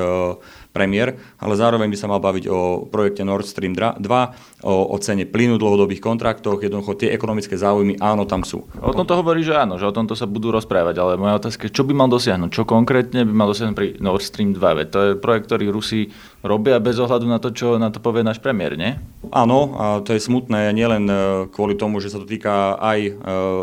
premiér, 0.74 1.22
ale 1.38 1.53
zároveň 1.53 1.93
by 1.93 1.98
sa 2.00 2.10
mal 2.10 2.17
baviť 2.17 2.50
o 2.50 2.89
projekte 2.89 3.22
Nord 3.22 3.46
Stream 3.46 3.77
2, 3.77 4.01
o, 4.01 4.74
o 4.89 4.98
cene 4.98 5.29
plynu, 5.29 5.62
dlhodobých 5.62 6.01
kontraktoch, 6.01 6.63
jednoducho 6.63 6.98
tie 6.98 7.13
ekonomické 7.13 7.53
záujmy 7.53 8.01
áno, 8.01 8.25
tam 8.25 8.41
sú. 8.41 8.65
O 8.81 8.96
tom 8.98 9.05
to 9.05 9.13
hovorí, 9.13 9.46
že 9.46 9.53
áno, 9.53 9.77
že 9.77 9.86
o 9.86 9.93
tomto 9.93 10.17
sa 10.17 10.25
budú 10.25 10.50
rozprávať, 10.50 10.96
ale 10.98 11.22
moja 11.22 11.38
otázka 11.38 11.70
je, 11.70 11.75
čo 11.75 11.86
by 11.86 11.93
mal 11.93 12.10
dosiahnuť, 12.10 12.50
čo 12.50 12.63
konkrétne 12.65 13.22
by 13.22 13.34
mal 13.36 13.48
dosiahnuť 13.53 13.75
pri 13.77 13.88
Nord 14.01 14.25
Stream 14.25 14.58
2, 14.58 14.58
veď 14.58 14.88
to 14.89 15.00
je 15.05 15.12
projekt, 15.22 15.53
ktorý 15.53 15.70
Rusi 15.70 16.10
robia 16.41 16.81
bez 16.81 16.98
ohľadu 16.98 17.25
na 17.29 17.38
to, 17.38 17.53
čo 17.53 17.77
na 17.77 17.93
to 17.93 18.01
povie 18.01 18.25
náš 18.25 18.41
premiér, 18.41 18.74
nie? 18.74 18.98
Áno, 19.29 19.77
a 19.77 19.86
to 20.01 20.17
je 20.17 20.21
smutné 20.21 20.74
nielen 20.74 21.05
e, 21.05 21.15
kvôli 21.53 21.77
tomu, 21.77 22.01
že 22.01 22.10
sa 22.10 22.17
to 22.17 22.25
týka 22.25 22.75
aj 22.81 23.00
e, 23.00 23.12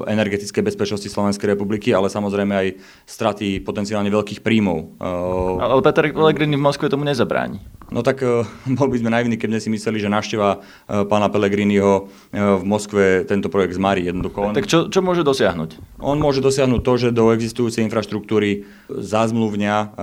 energetickej 0.07 0.63
bezpečnosti 0.63 1.11
Slovenskej 1.11 1.59
republiky, 1.59 1.91
ale 1.91 2.07
samozrejme 2.07 2.55
aj 2.55 2.69
straty 3.05 3.61
potenciálne 3.67 4.09
veľkých 4.09 4.41
príjmov. 4.41 4.97
E, 4.97 5.11
ale 5.59 5.83
Peter 5.83 6.07
Pellegrini 6.15 6.55
v 6.55 6.63
Moskve 6.63 6.87
tomu 6.87 7.03
nezabráni. 7.03 7.59
No 7.89 8.05
tak 8.05 8.21
bol 8.79 8.89
by 8.93 8.97
sme 9.01 9.11
najvinní, 9.11 9.41
keby 9.41 9.59
si 9.59 9.73
mysleli, 9.73 9.97
že 9.97 10.13
návšteva 10.13 10.61
pána 11.09 11.33
Pellegriniho 11.33 12.13
v 12.37 12.65
Moskve 12.69 13.25
tento 13.25 13.49
projekt 13.49 13.81
zmarí 13.81 14.05
jednoducho. 14.05 14.53
On, 14.53 14.53
tak 14.53 14.69
čo, 14.69 14.93
čo 14.93 15.01
môže 15.01 15.25
dosiahnuť? 15.25 15.99
On 16.05 16.21
môže 16.21 16.45
dosiahnuť 16.45 16.81
to, 16.85 16.93
že 17.01 17.09
do 17.17 17.33
existujúcej 17.33 17.81
infraštruktúry 17.89 18.69
zazmluvňa 18.93 19.97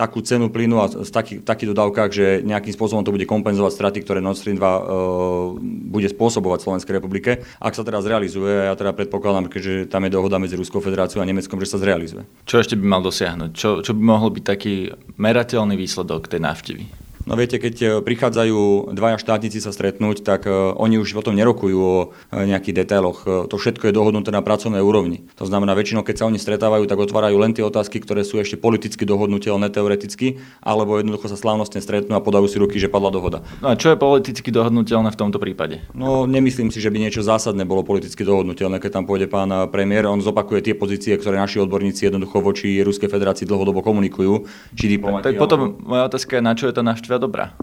takú 0.00 0.24
cenu 0.24 0.48
plynu 0.48 0.80
a 0.80 0.88
v 0.88 1.10
taký, 1.12 1.44
takých 1.44 1.76
dodávkach, 1.84 2.10
že 2.10 2.26
nejakým 2.40 2.72
spôsobom 2.72 3.04
to 3.04 3.12
bude 3.12 3.28
kompenzovať 3.28 3.72
straty, 3.76 3.98
ktoré 4.00 4.24
Nord 4.24 4.40
Stream 4.40 4.56
2 4.56 4.64
uh, 4.64 4.80
bude 5.92 6.08
spôsobovať 6.08 6.64
Slovenskej 6.64 6.96
republike. 6.96 7.44
Ak 7.60 7.76
sa 7.76 7.84
teraz 7.84 8.08
zrealizuje, 8.08 8.64
ja 8.64 8.72
teda 8.72 8.96
predpokladám, 8.96 9.52
keďže 9.52 9.92
tam 9.92 10.08
je 10.08 10.14
dohoda 10.16 10.40
medzi 10.40 10.56
Ruskou 10.56 10.80
federáciou 10.80 11.20
a 11.20 11.28
Nemeckom, 11.28 11.60
že 11.60 11.68
sa 11.68 11.78
zrealizuje. 11.78 12.24
Čo 12.48 12.64
ešte 12.64 12.74
by 12.80 12.84
mal 12.88 13.02
dosiahnuť? 13.04 13.50
Čo, 13.52 13.84
čo 13.84 13.92
by 13.92 14.02
mohol 14.02 14.32
byť 14.32 14.44
taký 14.44 14.74
merateľný 15.20 15.76
výsledok 15.76 16.32
tej 16.32 16.40
návštevy? 16.40 17.03
No 17.24 17.40
viete, 17.40 17.56
keď 17.56 18.04
prichádzajú 18.04 18.92
dvaja 18.92 19.16
štátnici 19.16 19.58
sa 19.60 19.72
stretnúť, 19.72 20.20
tak 20.20 20.44
oni 20.50 21.00
už 21.00 21.16
potom 21.16 21.32
nerokujú 21.32 21.78
o 21.80 22.12
nejakých 22.30 22.84
detailoch. 22.84 23.48
To 23.48 23.56
všetko 23.56 23.88
je 23.88 23.96
dohodnuté 23.96 24.28
na 24.28 24.44
pracovnej 24.44 24.84
úrovni. 24.84 25.24
To 25.40 25.48
znamená, 25.48 25.72
väčšinou, 25.72 26.04
keď 26.04 26.20
sa 26.20 26.28
oni 26.28 26.36
stretávajú, 26.36 26.84
tak 26.84 27.00
otvárajú 27.00 27.36
len 27.40 27.56
tie 27.56 27.64
otázky, 27.64 28.04
ktoré 28.04 28.28
sú 28.28 28.36
ešte 28.38 28.60
politicky 28.60 29.08
dohodnutelné 29.08 29.72
teoreticky, 29.72 30.38
alebo 30.60 31.00
jednoducho 31.00 31.32
sa 31.32 31.40
slávnostne 31.40 31.80
stretnú 31.80 32.12
a 32.12 32.20
podajú 32.20 32.44
si 32.44 32.60
ruky, 32.60 32.76
že 32.76 32.92
padla 32.92 33.08
dohoda. 33.08 33.40
No 33.64 33.72
a 33.72 33.78
čo 33.80 33.92
je 33.92 33.96
politicky 33.96 34.52
dohodnutelné 34.52 35.08
v 35.08 35.18
tomto 35.18 35.40
prípade? 35.40 35.80
No 35.96 36.28
nemyslím 36.28 36.68
si, 36.68 36.84
že 36.84 36.92
by 36.92 37.00
niečo 37.00 37.24
zásadné 37.24 37.64
bolo 37.64 37.80
politicky 37.86 38.20
dohodnutelné, 38.20 38.76
keď 38.76 39.00
tam 39.00 39.04
pôjde 39.08 39.32
pán 39.32 39.48
premiér. 39.72 40.06
On 40.12 40.20
zopakuje 40.20 40.60
tie 40.60 40.74
pozície, 40.76 41.16
ktoré 41.16 41.40
naši 41.40 41.56
odborníci 41.64 42.04
jednoducho 42.04 42.44
voči 42.44 42.84
Ruskej 42.84 43.08
federácii 43.08 43.48
dlhodobo 43.48 43.80
komunikujú. 43.80 44.44
Či 44.76 45.00
diplomati, 45.00 45.32
tak 45.32 45.40
potom 45.40 45.80
moja 45.80 46.10
otázka 46.12 46.36
je, 46.36 46.42
na 46.44 46.52
čo 46.52 46.68
je 46.68 46.76
tá 46.76 46.84
návšteva 46.84 47.13
dobrá? 47.18 47.54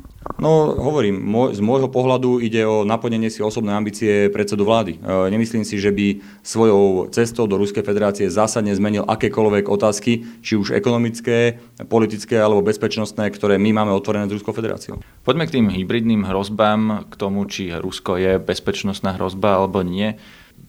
No, 0.42 0.74
hovorím, 0.74 1.18
môj, 1.22 1.58
z 1.58 1.62
môjho 1.62 1.90
pohľadu 1.90 2.42
ide 2.42 2.62
o 2.66 2.82
naplnenie 2.82 3.30
si 3.30 3.46
osobnej 3.46 3.74
ambície 3.78 4.30
predsedu 4.30 4.66
vlády. 4.66 4.98
E, 4.98 5.30
nemyslím 5.30 5.66
si, 5.66 5.82
že 5.82 5.90
by 5.90 6.22
svojou 6.42 7.10
cestou 7.14 7.46
do 7.46 7.58
Ruskej 7.58 7.86
federácie 7.86 8.30
zásadne 8.30 8.74
zmenil 8.74 9.06
akékoľvek 9.06 9.70
otázky, 9.70 10.42
či 10.46 10.58
už 10.58 10.74
ekonomické, 10.78 11.62
politické 11.90 12.38
alebo 12.38 12.66
bezpečnostné, 12.66 13.34
ktoré 13.34 13.58
my 13.58 13.70
máme 13.70 13.94
otvorené 13.94 14.30
s 14.30 14.36
Ruskou 14.38 14.54
federáciou. 14.54 15.02
Poďme 15.26 15.46
k 15.50 15.62
tým 15.62 15.68
hybridným 15.74 16.26
hrozbám, 16.26 17.10
k 17.10 17.14
tomu, 17.18 17.46
či 17.50 17.74
Rusko 17.74 18.18
je 18.18 18.38
bezpečnostná 18.38 19.18
hrozba 19.18 19.62
alebo 19.62 19.82
nie. 19.86 20.18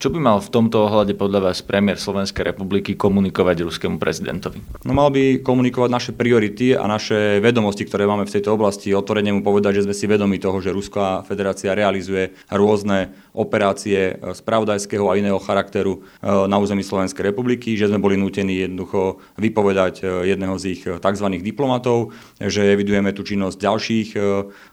Čo 0.03 0.11
by 0.11 0.19
mal 0.19 0.43
v 0.43 0.51
tomto 0.51 0.91
ohľade 0.91 1.15
podľa 1.15 1.47
vás 1.47 1.63
premiér 1.63 1.95
Slovenskej 1.95 2.51
republiky 2.51 2.99
komunikovať 2.99 3.63
ruskému 3.63 4.03
prezidentovi? 4.03 4.83
No 4.83 4.99
mal 4.99 5.15
by 5.15 5.47
komunikovať 5.47 5.91
naše 5.95 6.11
priority 6.11 6.75
a 6.75 6.91
naše 6.91 7.39
vedomosti, 7.39 7.87
ktoré 7.87 8.11
máme 8.11 8.27
v 8.27 8.35
tejto 8.35 8.59
oblasti. 8.59 8.91
Otvorene 8.91 9.31
mu 9.31 9.47
povedať, 9.47 9.79
že 9.79 9.87
sme 9.87 9.95
si 9.95 10.11
vedomi 10.11 10.43
toho, 10.43 10.59
že 10.59 10.75
Ruská 10.75 11.23
federácia 11.23 11.79
realizuje 11.79 12.35
rôzne 12.51 13.15
operácie 13.31 14.19
spravodajského 14.19 15.07
a 15.07 15.15
iného 15.15 15.39
charakteru 15.39 16.03
e, 16.03 16.27
na 16.51 16.59
území 16.59 16.83
Slovenskej 16.83 17.31
republiky, 17.31 17.79
že 17.79 17.87
sme 17.87 18.03
boli 18.03 18.19
nútení 18.19 18.67
jednoducho 18.67 19.23
vypovedať 19.39 20.03
e, 20.03 20.35
jedného 20.35 20.59
z 20.59 20.65
ich 20.67 20.83
tzv. 20.83 21.27
diplomatov, 21.39 22.11
že 22.43 22.75
evidujeme 22.75 23.15
tu 23.15 23.23
činnosť 23.23 23.55
ďalších 23.55 24.09
e, 24.19 24.21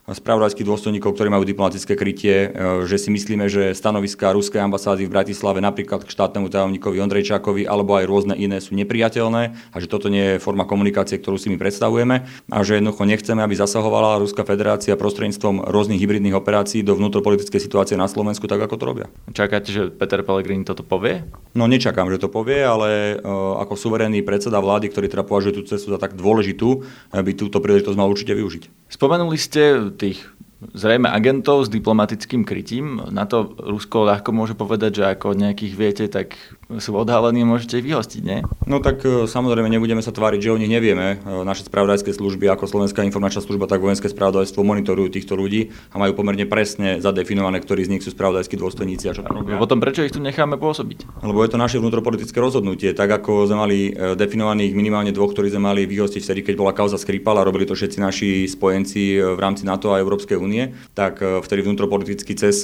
spravodajských 0.09 0.65
dôstojníkov, 0.65 1.13
ktorí 1.13 1.29
majú 1.29 1.45
diplomatické 1.45 1.93
krytie, 1.93 2.49
že 2.89 2.97
si 2.97 3.13
myslíme, 3.13 3.45
že 3.45 3.77
stanoviska 3.77 4.33
ruskej 4.33 4.57
ambasády 4.57 5.05
v 5.05 5.18
Bratislave 5.19 5.59
napríklad 5.59 6.07
k 6.07 6.13
štátnemu 6.15 6.47
tajomníkovi 6.47 6.95
Ondrejčákovi 7.03 7.67
alebo 7.67 7.99
aj 7.99 8.07
rôzne 8.07 8.39
iné 8.39 8.63
sú 8.63 8.71
nepriateľné 8.79 9.43
a 9.51 9.77
že 9.83 9.91
toto 9.91 10.07
nie 10.07 10.39
je 10.39 10.39
forma 10.39 10.63
komunikácie, 10.63 11.19
ktorú 11.19 11.35
si 11.35 11.51
my 11.51 11.59
predstavujeme 11.59 12.23
a 12.47 12.57
že 12.63 12.79
jednoducho 12.79 13.03
nechceme, 13.03 13.43
aby 13.43 13.59
zasahovala 13.59 14.23
Ruská 14.23 14.47
federácia 14.47 14.95
prostredníctvom 14.95 15.67
rôznych 15.67 15.99
hybridných 15.99 16.39
operácií 16.39 16.87
do 16.87 16.95
vnútropolitickej 16.95 17.59
situácie 17.59 17.99
na 17.99 18.07
Slovensku, 18.07 18.47
tak 18.47 18.63
ako 18.63 18.79
to 18.79 18.85
robia. 18.87 19.07
Čakáte, 19.35 19.75
že 19.75 19.91
Peter 19.91 20.23
Pellegrini 20.23 20.63
toto 20.63 20.87
povie? 20.87 21.27
No 21.51 21.67
nečakám, 21.67 22.07
že 22.07 22.23
to 22.23 22.31
povie, 22.31 22.63
ale 22.63 23.19
uh, 23.19 23.59
ako 23.59 23.75
suverénny 23.75 24.23
predseda 24.23 24.63
vlády, 24.63 24.87
ktorý 24.87 25.11
teda 25.11 25.27
považuje 25.27 25.59
tú 25.59 25.67
cestu 25.67 25.91
za 25.91 25.99
tak 25.99 26.15
dôležitú, 26.15 26.87
by 27.11 27.31
túto 27.35 27.59
príležitosť 27.59 27.97
mal 27.99 28.07
určite 28.07 28.31
využiť. 28.31 28.87
Spomenuli 28.87 29.35
ste 29.35 29.91
tých 29.99 30.23
zrejme 30.59 31.07
agentov 31.07 31.65
s 31.65 31.69
diplomatickým 31.71 32.43
krytím. 32.43 32.99
Na 33.09 33.23
to 33.23 33.55
Rusko 33.55 34.03
ľahko 34.03 34.29
môže 34.35 34.55
povedať, 34.59 35.03
že 35.03 35.03
ako 35.07 35.35
nejakých 35.35 35.73
viete, 35.75 36.05
tak 36.11 36.35
sú 36.77 36.93
odhalení, 36.93 37.41
môžete 37.41 37.81
ich 37.81 37.87
vyhostiť, 37.89 38.21
nie? 38.21 38.45
No 38.69 38.77
tak 38.77 39.01
e, 39.01 39.25
samozrejme 39.25 39.65
nebudeme 39.73 40.05
sa 40.05 40.13
tváriť, 40.13 40.37
že 40.37 40.53
o 40.53 40.61
nich 40.61 40.69
nevieme. 40.69 41.17
E, 41.17 41.41
naše 41.41 41.65
spravodajské 41.65 42.13
služby, 42.13 42.45
ako 42.45 42.69
Slovenská 42.69 43.01
informačná 43.01 43.41
služba, 43.41 43.65
tak 43.65 43.81
vojenské 43.81 44.05
spravodajstvo 44.05 44.61
monitorujú 44.61 45.09
týchto 45.09 45.33
ľudí 45.33 45.73
a 45.89 45.97
majú 45.97 46.13
pomerne 46.13 46.45
presne 46.45 47.01
zadefinované, 47.01 47.57
ktorí 47.65 47.89
z 47.89 47.97
nich 47.97 48.05
sú 48.05 48.13
spravodajskí 48.13 48.53
dôstojníci 48.53 49.09
a 49.09 49.17
čo 49.17 49.25
robia. 49.25 49.57
Potom 49.57 49.81
prečo 49.81 50.05
ich 50.05 50.13
tu 50.13 50.21
necháme 50.21 50.61
pôsobiť? 50.61 51.25
Lebo 51.25 51.41
je 51.41 51.49
to 51.49 51.57
naše 51.57 51.81
vnútropolitické 51.81 52.37
rozhodnutie, 52.37 52.93
tak 52.93 53.09
ako 53.09 53.49
sme 53.49 53.57
mali 53.57 53.77
e, 53.89 54.13
definovaných 54.13 54.77
minimálne 54.77 55.09
dvoch, 55.09 55.33
ktorí 55.33 55.49
sme 55.49 55.73
mali 55.73 55.89
vyhostiť 55.89 56.21
vtedy, 56.21 56.53
keď 56.53 56.55
bola 56.61 56.77
kauza 56.77 57.01
Skripal 57.01 57.41
a 57.41 57.47
robili 57.49 57.65
to 57.65 57.73
všetci 57.73 57.97
naši 57.97 58.45
spojenci 58.45 59.17
v 59.17 59.39
rámci 59.41 59.65
NATO 59.65 59.89
a 59.89 59.97
Európskej 59.97 60.37
únie, 60.37 60.77
tak 60.93 61.17
vtedy 61.23 61.65
vnútropoliticky 61.65 62.37
cez 62.37 62.61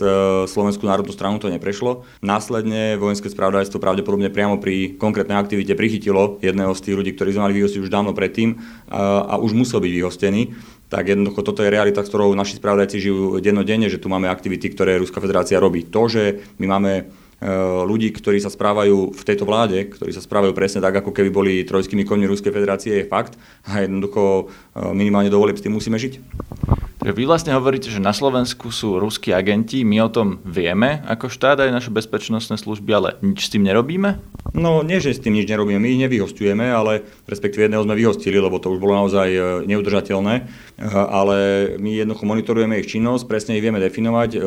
Slovenskú 0.51 0.85
národnú 0.85 1.15
stranu 1.15 1.39
to 1.39 1.47
neprešlo. 1.47 2.03
Následne 2.19 3.00
vojenské 3.00 3.31
spravodajstvo 3.31 3.79
pravdepodobne 3.95 4.27
priamo 4.27 4.59
pri 4.59 4.99
konkrétnej 4.99 5.39
aktivite 5.39 5.79
prichytilo 5.79 6.43
jedného 6.43 6.75
z 6.75 6.83
tých 6.83 6.95
ľudí, 6.99 7.11
ktorí 7.15 7.31
sme 7.31 7.47
mali 7.47 7.55
vyhostiť 7.63 7.79
už 7.79 7.93
dávno 7.93 8.11
predtým 8.11 8.59
a, 8.91 9.23
a 9.23 9.33
už 9.39 9.55
musel 9.55 9.79
byť 9.79 9.91
vyhostený 9.95 10.41
tak 10.85 11.09
jednoducho 11.09 11.41
toto 11.41 11.65
je 11.65 11.73
realita, 11.73 12.05
s 12.05 12.09
ktorou 12.13 12.37
naši 12.37 12.61
spravodajci 12.61 13.01
žijú 13.01 13.41
dennodenne, 13.41 13.89
že 13.89 13.97
tu 13.97 14.05
máme 14.05 14.29
aktivity, 14.29 14.69
ktoré 14.69 15.01
Ruská 15.01 15.17
federácia 15.17 15.57
robí. 15.57 15.89
To, 15.89 16.05
že 16.05 16.45
my 16.61 16.65
máme 16.69 16.91
ľudí, 17.86 18.15
ktorí 18.15 18.39
sa 18.39 18.48
správajú 18.48 19.12
v 19.12 19.24
tejto 19.27 19.44
vláde, 19.44 19.92
ktorí 19.92 20.12
sa 20.15 20.24
správajú 20.24 20.56
presne 20.56 20.80
tak, 20.80 21.04
ako 21.04 21.12
keby 21.12 21.30
boli 21.30 21.54
trojskými 21.68 22.08
koňmi 22.08 22.32
Ruskej 22.32 22.56
federácie, 22.56 23.04
je 23.04 23.12
fakt. 23.12 23.36
A 23.68 23.84
jednoducho 23.84 24.22
e, 24.22 24.92
minimálne 24.96 25.27
dovolím 25.27 25.60
s 25.60 25.63
tým 25.63 25.75
musíme 25.75 26.00
žiť. 26.00 26.24
Vy 27.06 27.30
vlastne 27.30 27.54
hovoríte, 27.54 27.94
že 27.94 28.01
na 28.01 28.18
Slovensku 28.18 28.74
sú 28.74 28.98
ruskí 28.98 29.30
agenti, 29.30 29.86
my 29.86 30.01
o 30.01 30.10
tom 30.10 30.42
vieme 30.42 31.06
ako 31.06 31.30
štát 31.30 31.62
aj 31.62 31.70
naše 31.70 31.92
bezpečnostné 31.94 32.58
služby, 32.58 32.92
ale 32.98 33.10
nič 33.22 33.46
s 33.46 33.54
tým 33.54 33.62
nerobíme? 33.62 34.18
No 34.58 34.82
nie, 34.82 34.98
že 34.98 35.13
s 35.13 35.22
tým 35.22 35.38
nič 35.38 35.46
nerobíme, 35.46 35.77
my 35.77 35.89
ich 35.92 36.01
nevyhostujeme, 36.01 36.65
ale 36.65 37.06
respektíve 37.30 37.70
jedného 37.70 37.86
sme 37.86 38.00
vyhostili, 38.00 38.42
lebo 38.42 38.58
to 38.58 38.74
už 38.74 38.82
bolo 38.82 38.98
naozaj 38.98 39.27
e, 39.27 39.39
neudržateľné, 39.70 40.34
e, 40.39 40.44
ale 40.89 41.38
my 41.77 41.94
jednoducho 41.94 42.25
monitorujeme 42.25 42.82
ich 42.82 42.89
činnosť, 42.89 43.30
presne 43.30 43.54
ich 43.60 43.62
vieme 43.62 43.77
definovať, 43.77 44.30
e, 44.34 44.39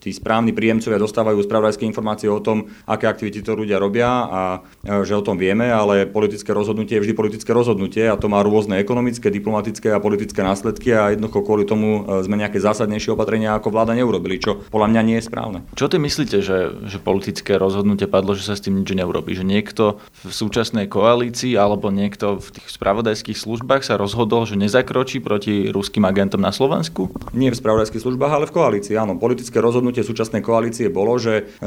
tí 0.00 0.08
správni 0.08 0.56
príjemcovia 0.56 0.96
dostávajú 0.96 1.44
spravodajské 1.44 1.84
informácie 1.84 2.27
o 2.32 2.40
tom, 2.40 2.72
aké 2.88 3.08
aktivity 3.08 3.44
to 3.44 3.52
ľudia 3.56 3.76
robia 3.80 4.08
a 4.08 4.42
že 4.84 5.14
o 5.16 5.22
tom 5.24 5.36
vieme, 5.36 5.68
ale 5.68 6.08
politické 6.08 6.52
rozhodnutie 6.56 6.98
je 6.98 7.04
vždy 7.04 7.14
politické 7.14 7.50
rozhodnutie 7.52 8.08
a 8.08 8.16
to 8.16 8.30
má 8.30 8.40
rôzne 8.40 8.80
ekonomické, 8.80 9.28
diplomatické 9.28 9.92
a 9.92 10.02
politické 10.02 10.40
následky 10.40 10.94
a 10.94 11.12
jednoducho 11.12 11.44
kvôli 11.44 11.64
tomu 11.68 12.08
E, 12.08 12.24
sme 12.24 12.40
nejaké 12.40 12.58
zásadnejšie 12.60 13.12
opatrenia 13.12 13.56
ako 13.56 13.68
vláda 13.68 13.92
neurobili, 13.92 14.40
čo 14.40 14.64
podľa 14.72 14.88
mňa 14.96 15.02
nie 15.04 15.16
je 15.20 15.28
správne. 15.28 15.58
Čo 15.76 15.92
ty 15.92 15.96
myslíte, 16.00 16.40
že, 16.40 16.72
že 16.88 16.98
politické 17.00 17.60
rozhodnutie 17.60 18.08
padlo, 18.08 18.32
že 18.32 18.48
sa 18.48 18.54
s 18.56 18.64
tým 18.64 18.80
nič 18.80 18.96
neurobí? 18.96 19.36
Že 19.36 19.44
niekto 19.44 19.84
v 20.24 20.32
súčasnej 20.32 20.88
koalícii 20.88 21.54
alebo 21.54 21.92
niekto 21.92 22.40
v 22.40 22.48
tých 22.60 22.68
spravodajských 22.72 23.36
službách 23.38 23.84
sa 23.84 24.00
rozhodol, 24.00 24.48
že 24.48 24.56
nezakročí 24.56 25.20
proti 25.20 25.68
ruským 25.68 26.08
agentom 26.08 26.40
na 26.40 26.52
Slovensku? 26.52 27.12
Nie 27.36 27.52
v 27.52 27.60
spravodajských 27.60 28.02
službách, 28.02 28.32
ale 28.32 28.48
v 28.48 28.54
koalícii. 28.56 28.94
Áno, 28.96 29.20
politické 29.20 29.60
rozhodnutie 29.60 30.00
súčasnej 30.00 30.40
koalície 30.40 30.88
bolo, 30.88 31.20
že 31.20 31.44
e, 31.60 31.64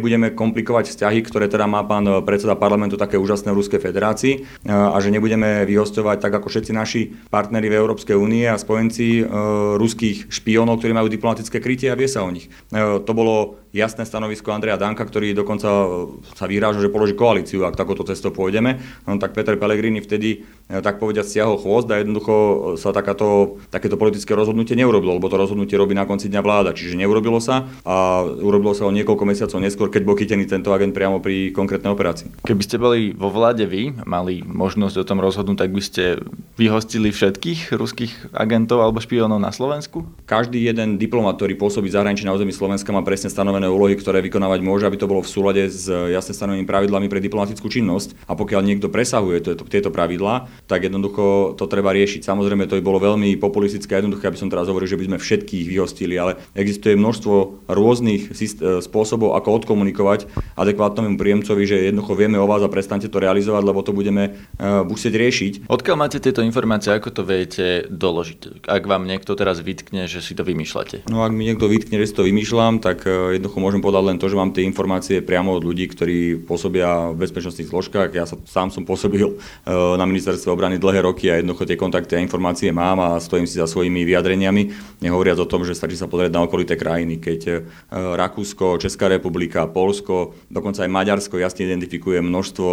nebudeme 0.00 0.32
komplikovať 0.32 0.96
vzťahy, 0.96 1.20
ktoré 1.28 1.52
teda 1.52 1.68
má 1.68 1.84
pán 1.84 2.24
predseda 2.24 2.56
parlamentu 2.56 2.96
také 2.96 3.20
úžasné 3.20 3.52
v 3.52 3.60
Ruskej 3.60 3.84
federácii 3.84 4.34
e, 4.34 4.40
a 4.72 4.96
že 4.96 5.12
nebudeme 5.12 5.68
vyhostovať 5.68 6.24
tak 6.24 6.32
ako 6.40 6.48
všetci 6.48 6.72
naši 6.72 7.12
partneri 7.28 7.68
v 7.68 7.76
Európskej 7.76 8.16
únie 8.16 8.48
a 8.48 8.56
spojenci 8.56 9.20
e, 9.20 9.24
ruských 9.76 10.32
špiónov, 10.32 10.80
ktorí 10.80 10.96
majú 10.96 11.12
diplomatické 11.12 11.60
krytie 11.60 11.92
a 11.92 11.98
vie 12.00 12.08
sa 12.08 12.24
o 12.24 12.32
nich. 12.32 12.48
To 12.72 13.12
bolo 13.12 13.60
jasné 13.70 14.02
stanovisko 14.02 14.50
Andreja 14.50 14.78
Danka, 14.78 15.06
ktorý 15.06 15.34
dokonca 15.34 15.68
e, 15.70 15.86
sa 16.34 16.46
vyráža, 16.50 16.82
že 16.82 16.90
položí 16.90 17.14
koalíciu, 17.14 17.62
ak 17.66 17.78
takúto 17.78 18.02
cestou 18.02 18.34
pôjdeme. 18.34 18.82
No, 19.06 19.18
tak 19.22 19.34
Peter 19.34 19.54
Pellegrini 19.54 20.02
vtedy, 20.02 20.42
e, 20.66 20.82
tak 20.82 20.98
povediať, 20.98 21.26
stiahol 21.26 21.58
chvost 21.58 21.86
a 21.90 22.02
jednoducho 22.02 22.34
sa 22.74 22.90
takáto, 22.90 23.58
takéto 23.70 23.94
politické 23.94 24.34
rozhodnutie 24.34 24.74
neurobilo, 24.74 25.18
lebo 25.18 25.30
to 25.30 25.38
rozhodnutie 25.38 25.78
robí 25.78 25.94
na 25.94 26.06
konci 26.06 26.26
dňa 26.26 26.42
vláda. 26.42 26.70
Čiže 26.74 26.98
neurobilo 26.98 27.38
sa 27.38 27.70
a 27.86 28.26
urobilo 28.26 28.74
sa 28.74 28.90
o 28.90 28.94
niekoľko 28.94 29.24
mesiacov 29.26 29.58
neskôr, 29.62 29.88
keď 29.88 30.02
bol 30.02 30.18
chytený 30.18 30.50
tento 30.50 30.74
agent 30.74 30.90
priamo 30.90 31.22
pri 31.22 31.54
konkrétnej 31.54 31.94
operácii. 31.94 32.42
Keby 32.42 32.62
ste 32.66 32.76
boli 32.76 33.14
vo 33.14 33.30
vláde 33.30 33.64
vy, 33.70 33.94
mali 34.02 34.42
možnosť 34.42 34.96
o 34.98 35.06
tom 35.06 35.22
rozhodnúť, 35.22 35.66
tak 35.66 35.70
by 35.70 35.82
ste 35.82 36.02
vyhostili 36.58 37.14
všetkých 37.14 37.72
ruských 37.72 38.34
agentov 38.34 38.82
alebo 38.82 38.98
špiónov 38.98 39.38
na 39.38 39.54
Slovensku? 39.54 40.04
Každý 40.26 40.60
jeden 40.60 40.98
diplomat, 41.00 41.38
ktorý 41.38 41.56
pôsobí 41.56 41.88
zahraničí 41.88 42.26
na 42.26 42.34
území 42.34 42.52
Slovenska, 42.52 42.92
má 42.92 43.00
presne 43.00 43.32
stanovené 43.32 43.59
úlohy, 43.68 43.98
ktoré 43.98 44.24
vykonávať 44.24 44.60
môže, 44.64 44.88
aby 44.88 44.96
to 44.96 45.10
bolo 45.10 45.20
v 45.20 45.28
súlade 45.28 45.68
s 45.68 45.90
jasne 45.90 46.32
stanovenými 46.32 46.64
pravidlami 46.64 47.10
pre 47.10 47.20
diplomatickú 47.20 47.68
činnosť. 47.68 48.24
A 48.30 48.38
pokiaľ 48.38 48.62
niekto 48.64 48.88
presahuje 48.88 49.44
to, 49.44 49.52
tieto 49.68 49.92
pravidlá, 49.92 50.48
tak 50.64 50.86
jednoducho 50.88 51.58
to 51.58 51.66
treba 51.66 51.90
riešiť. 51.92 52.24
Samozrejme, 52.24 52.70
to 52.70 52.78
by 52.78 52.82
bolo 52.84 53.02
veľmi 53.02 53.36
populistické 53.36 53.98
a 53.98 54.00
jednoduché, 54.00 54.30
aby 54.30 54.40
som 54.40 54.48
teraz 54.48 54.70
hovoril, 54.70 54.86
že 54.86 54.96
by 54.96 55.10
sme 55.10 55.18
všetkých 55.18 55.66
vyhostili, 55.66 56.14
ale 56.14 56.38
existuje 56.54 56.94
množstvo 56.94 57.66
rôznych 57.66 58.30
e, 58.30 58.34
spôsobov, 58.78 59.34
ako 59.34 59.64
odkomunikovať 59.64 60.30
adekvátnemu 60.54 61.18
príjemcovi, 61.18 61.62
že 61.66 61.90
jednoducho 61.90 62.14
vieme 62.14 62.38
o 62.38 62.46
vás 62.46 62.62
a 62.62 62.70
prestante 62.70 63.10
to 63.10 63.18
realizovať, 63.18 63.62
lebo 63.66 63.80
to 63.82 63.90
budeme 63.90 64.30
uh, 64.30 64.86
musieť 64.86 65.18
riešiť. 65.18 65.52
Odkiaľ 65.66 65.96
máte 65.96 66.22
tieto 66.22 66.44
informácie, 66.44 66.94
ako 66.94 67.10
to 67.10 67.22
viete 67.26 67.90
doložiť? 67.90 68.68
Ak 68.70 68.86
vám 68.86 69.08
niekto 69.08 69.34
teraz 69.34 69.58
vytkne, 69.64 70.06
že 70.06 70.22
si 70.22 70.38
to 70.38 70.46
vymýšľate? 70.46 71.10
No 71.10 71.26
ak 71.26 71.32
mi 71.34 71.48
niekto 71.50 71.66
vytkne, 71.66 71.98
že 71.98 72.06
si 72.12 72.14
to 72.14 72.22
vymýšľam, 72.22 72.78
tak 72.78 73.02
uh, 73.08 73.34
jednoducho 73.34 73.49
môžem 73.58 73.82
povedať 73.82 74.04
len 74.06 74.18
to, 74.22 74.30
že 74.30 74.38
mám 74.38 74.54
tie 74.54 74.62
informácie 74.62 75.18
priamo 75.24 75.56
od 75.58 75.66
ľudí, 75.66 75.90
ktorí 75.90 76.46
pôsobia 76.46 77.10
v 77.10 77.26
bezpečnostných 77.26 77.72
zložkách. 77.72 78.14
Ja 78.14 78.28
sa, 78.28 78.38
sám 78.46 78.70
som 78.70 78.86
pôsobil 78.86 79.26
e, 79.26 79.34
na 79.98 80.06
ministerstve 80.06 80.52
obrany 80.54 80.78
dlhé 80.78 81.02
roky 81.02 81.26
a 81.32 81.42
jednoducho 81.42 81.66
tie 81.66 81.80
kontakty 81.80 82.14
a 82.14 82.22
informácie 82.22 82.70
mám 82.70 83.02
a 83.02 83.18
stojím 83.18 83.50
si 83.50 83.58
za 83.58 83.66
svojimi 83.66 84.06
vyjadreniami. 84.06 84.62
Nehovoriac 85.02 85.42
o 85.42 85.50
tom, 85.50 85.66
že 85.66 85.74
stačí 85.74 85.98
sa 85.98 86.06
pozrieť 86.06 86.36
na 86.36 86.46
okolité 86.46 86.78
krajiny, 86.78 87.18
keď 87.18 87.40
e, 87.50 87.54
Rakúsko, 87.90 88.78
Česká 88.78 89.10
republika, 89.10 89.66
Polsko, 89.66 90.38
dokonca 90.46 90.86
aj 90.86 90.94
Maďarsko 90.94 91.40
jasne 91.40 91.66
identifikuje 91.66 92.22
množstvo 92.22 92.68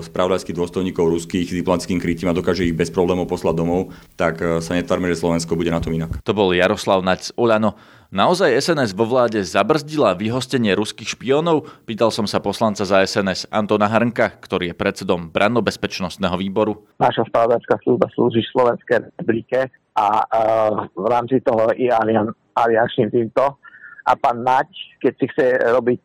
spravodajských 0.00 0.56
dôstojníkov 0.56 1.04
ruských 1.04 1.52
diplomatickým 1.52 2.00
krytím 2.00 2.32
a 2.32 2.36
dokáže 2.36 2.64
ich 2.64 2.76
bez 2.76 2.88
problémov 2.88 3.28
poslať 3.28 3.54
domov, 3.60 3.92
tak 4.16 4.40
sa 4.40 4.72
netvárme, 4.72 5.12
že 5.12 5.20
Slovensko 5.20 5.52
bude 5.52 5.68
na 5.68 5.84
tom 5.84 5.92
inak. 5.92 6.16
To 6.24 6.32
bol 6.32 6.56
Jaroslav 6.56 7.04
Naď 7.04 7.28
z 7.28 7.32
Oľano. 7.36 7.76
Naozaj 8.10 8.58
SNS 8.58 8.98
vo 8.98 9.06
vláde 9.06 9.38
zabrzdila 9.46 10.18
vyhostenie 10.18 10.74
ruských 10.74 11.14
špiónov? 11.14 11.70
Pýtal 11.86 12.10
som 12.10 12.26
sa 12.26 12.42
poslanca 12.42 12.82
za 12.82 13.06
SNS 13.06 13.46
Antona 13.54 13.86
Hrnka, 13.86 14.42
ktorý 14.42 14.72
je 14.72 14.74
predsedom 14.74 15.30
brannobezpečnostného 15.30 16.34
výboru. 16.34 16.90
Naša 16.98 17.22
spravodajská 17.30 17.78
služba 17.86 18.10
slúži 18.10 18.42
Slovenskej 18.50 19.14
republike 19.14 19.70
a 19.94 20.06
uh, 20.26 20.90
v 20.90 21.06
rámci 21.06 21.38
toho 21.38 21.70
i 21.78 21.86
aliančným 22.58 23.14
týmto. 23.14 23.60
A 24.02 24.18
pán 24.18 24.42
Naď, 24.42 24.66
keď 24.98 25.12
si 25.14 25.26
chce 25.30 25.46
robiť 25.70 26.02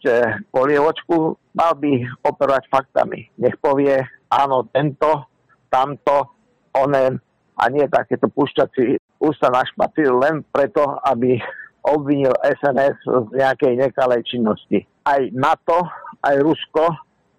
polievočku, 0.53 1.41
mal 1.55 1.73
by 1.79 2.03
operovať 2.27 2.67
faktami. 2.67 3.31
Nech 3.39 3.55
povie, 3.63 3.95
áno, 4.27 4.67
tento, 4.69 5.31
tamto, 5.71 6.35
onen, 6.75 7.17
a 7.55 7.71
nie 7.71 7.87
takéto 7.87 8.27
púšťací 8.27 8.99
ústa 9.23 9.47
na 9.47 9.63
špacír 9.63 10.11
len 10.11 10.43
preto, 10.51 10.99
aby 11.07 11.39
obvinil 11.87 12.35
SNS 12.43 12.99
z 12.99 13.27
nejakej 13.31 13.73
nekalej 13.79 14.21
činnosti. 14.27 14.83
Aj 15.07 15.21
NATO, 15.31 15.87
aj 16.25 16.35
Rusko, 16.43 16.83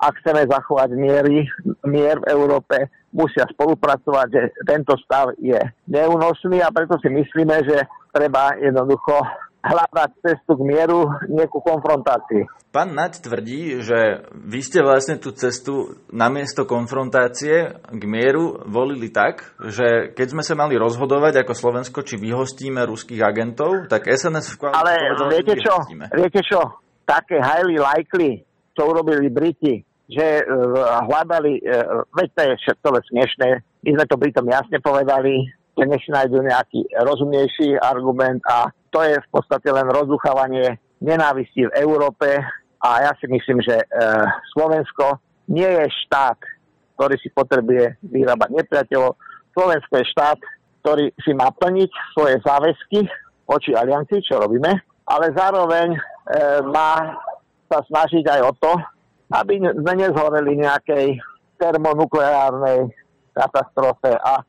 ak 0.00 0.12
chceme 0.22 0.48
zachovať 0.48 0.96
miery, 0.96 1.44
mier 1.84 2.16
v 2.22 2.30
Európe, 2.32 2.88
musia 3.12 3.48
spolupracovať, 3.48 4.26
že 4.28 4.42
tento 4.64 4.96
stav 5.04 5.32
je 5.40 5.56
neúnosný 5.88 6.60
a 6.60 6.72
preto 6.72 7.00
si 7.00 7.08
myslíme, 7.08 7.56
že 7.64 7.84
treba 8.12 8.54
jednoducho 8.60 9.20
hľadať 9.66 10.10
cestu 10.22 10.52
k 10.54 10.62
mieru, 10.62 11.10
nie 11.26 11.44
ku 11.50 11.58
konfrontácii. 11.58 12.46
Pán 12.70 12.92
Naď 12.92 13.24
tvrdí, 13.24 13.80
že 13.80 14.28
vy 14.36 14.60
ste 14.60 14.84
vlastne 14.84 15.16
tú 15.16 15.32
cestu 15.32 15.96
namiesto 16.12 16.68
konfrontácie 16.68 17.72
k 17.80 18.02
mieru 18.04 18.62
volili 18.68 19.08
tak, 19.08 19.56
že 19.58 20.12
keď 20.12 20.26
sme 20.36 20.42
sa 20.44 20.54
mali 20.54 20.76
rozhodovať 20.76 21.42
ako 21.42 21.52
Slovensko, 21.56 22.04
či 22.04 22.20
vyhostíme 22.20 22.84
ruských 22.84 23.24
agentov, 23.24 23.88
tak 23.88 24.06
SNS 24.06 24.54
v 24.54 24.76
Ale 24.76 24.92
povedal, 24.92 25.28
viete 25.32 25.54
čo, 25.56 25.74
viete 26.12 26.40
čo, 26.44 26.60
také 27.08 27.40
highly 27.40 27.80
likely, 27.80 28.44
čo 28.76 28.92
urobili 28.92 29.32
Briti, 29.32 29.80
že 30.06 30.44
uh, 30.44 31.00
hľadali, 31.08 31.64
uh, 31.64 32.04
veď 32.12 32.28
to 32.36 32.40
je 32.44 32.54
všetko 32.60 32.86
smiešné, 33.08 33.48
my 33.86 33.90
sme 33.94 34.04
to 34.04 34.20
Britom 34.20 34.46
jasne 34.52 34.78
povedali, 34.84 35.48
že 35.76 35.84
nech 35.84 36.04
nájdu 36.08 36.40
nejaký 36.40 36.88
rozumnejší 36.96 37.76
argument 37.78 38.40
a 38.48 38.72
to 38.88 39.04
je 39.04 39.20
v 39.20 39.28
podstate 39.28 39.68
len 39.68 39.84
rozduchávanie 39.92 40.80
nenávisti 41.04 41.68
v 41.68 41.76
Európe 41.84 42.40
a 42.80 42.88
ja 43.04 43.12
si 43.20 43.28
myslím, 43.28 43.60
že 43.60 43.76
e, 43.76 43.84
Slovensko 44.56 45.20
nie 45.52 45.68
je 45.68 45.84
štát, 46.06 46.40
ktorý 46.96 47.14
si 47.20 47.28
potrebuje 47.28 48.00
vyrábať 48.08 48.50
nepriateľov. 48.56 49.20
Slovensko 49.52 49.94
je 50.00 50.12
štát, 50.16 50.40
ktorý 50.80 51.12
si 51.20 51.36
má 51.36 51.52
plniť 51.52 51.90
svoje 52.16 52.40
záväzky 52.40 53.04
voči 53.44 53.76
aliancii, 53.76 54.24
čo 54.24 54.40
robíme, 54.40 54.72
ale 55.06 55.26
zároveň 55.36 55.92
e, 55.92 56.00
má 56.72 57.20
sa 57.66 57.82
snažiť 57.84 58.24
aj 58.26 58.40
o 58.46 58.52
to, 58.58 58.72
aby 59.34 59.58
sme 59.58 59.92
nezhoreli 59.98 60.62
nejakej 60.62 61.18
termonukleárnej 61.58 62.86
katastrofe 63.36 64.16
a 64.16 64.40
e, 64.40 64.44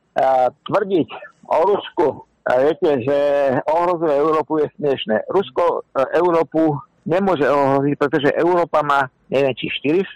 tvrdiť 0.72 1.10
o 1.51 1.60
Rusku, 1.67 2.08
viete, 2.48 3.03
že 3.03 3.17
ohrozuje 3.67 4.15
Európu 4.15 4.63
je 4.63 4.67
smiešné. 4.79 5.27
Rusko 5.27 5.63
e, 5.91 6.08
Európu 6.15 6.79
nemôže 7.03 7.44
ohroziť, 7.44 7.94
pretože 8.00 8.29
Európa 8.32 8.79
má 8.84 9.12
neviem 9.27 9.56
či 9.60 9.67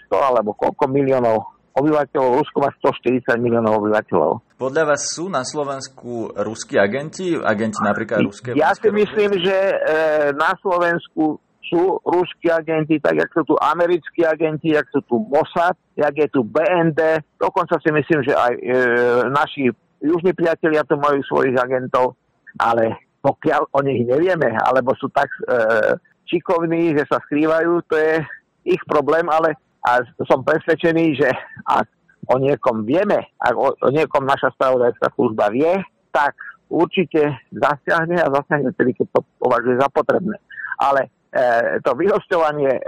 400 0.08 0.12
alebo 0.16 0.56
koľko 0.56 0.88
miliónov 0.88 1.52
obyvateľov, 1.72 2.44
Rusko 2.44 2.58
má 2.60 2.70
140 2.84 3.32
miliónov 3.40 3.80
obyvateľov. 3.80 4.60
Podľa 4.60 4.84
vás 4.92 5.08
sú 5.08 5.32
na 5.32 5.40
Slovensku 5.40 6.36
ruskí 6.36 6.76
agenti, 6.76 7.32
agenti 7.32 7.80
napríklad 7.80 8.20
ruské? 8.28 8.52
Ja 8.52 8.76
si 8.76 8.92
myslím, 8.92 9.40
že 9.40 9.56
e, 9.56 9.76
na 10.36 10.52
Slovensku 10.60 11.40
sú 11.68 11.98
ruskí 12.02 12.50
agenti, 12.50 12.98
tak 12.98 13.18
jak 13.18 13.30
sú 13.30 13.46
tu 13.46 13.54
americkí 13.58 14.26
agenti, 14.26 14.74
jak 14.74 14.86
sú 14.90 15.00
tu 15.06 15.22
Mossad, 15.30 15.78
jak 15.94 16.14
je 16.14 16.28
tu 16.28 16.42
BND. 16.42 17.22
Dokonca 17.38 17.78
si 17.78 17.90
myslím, 17.94 18.20
že 18.26 18.34
aj 18.34 18.52
e, 18.58 18.62
naši 19.30 19.70
južní 20.02 20.34
priatelia 20.34 20.82
tu 20.82 20.98
majú 20.98 21.22
svojich 21.22 21.54
agentov 21.54 22.18
ale 22.58 23.08
pokiaľ 23.22 23.70
o 23.70 23.80
nich 23.86 24.02
nevieme, 24.02 24.58
alebo 24.58 24.92
sú 24.98 25.08
tak 25.14 25.30
e, 25.30 25.40
šikovní, 26.26 26.92
že 26.98 27.06
sa 27.06 27.22
skrývajú, 27.22 27.86
to 27.86 27.94
je 27.94 28.14
ich 28.66 28.82
problém, 28.84 29.30
ale 29.30 29.54
a 29.82 29.98
som 30.30 30.46
presvedčený, 30.46 31.18
že 31.18 31.28
ak 31.66 31.86
o 32.30 32.38
niekom 32.38 32.86
vieme, 32.86 33.34
ak 33.38 33.54
o, 33.54 33.74
o 33.74 33.88
niekom 33.90 34.22
naša 34.22 34.54
spravodajská 34.54 35.10
služba 35.14 35.50
vie, 35.50 35.74
tak 36.14 36.38
určite 36.70 37.34
zasiahne 37.50 38.18
a 38.22 38.30
zasiahne 38.30 38.70
tedy, 38.78 38.94
keď 38.94 39.06
to 39.10 39.20
považuje 39.42 39.78
za 39.78 39.90
potrebné. 39.90 40.38
Ale 40.78 41.10
to 41.80 41.90
vyhostovanie 41.96 42.76
e, 42.76 42.80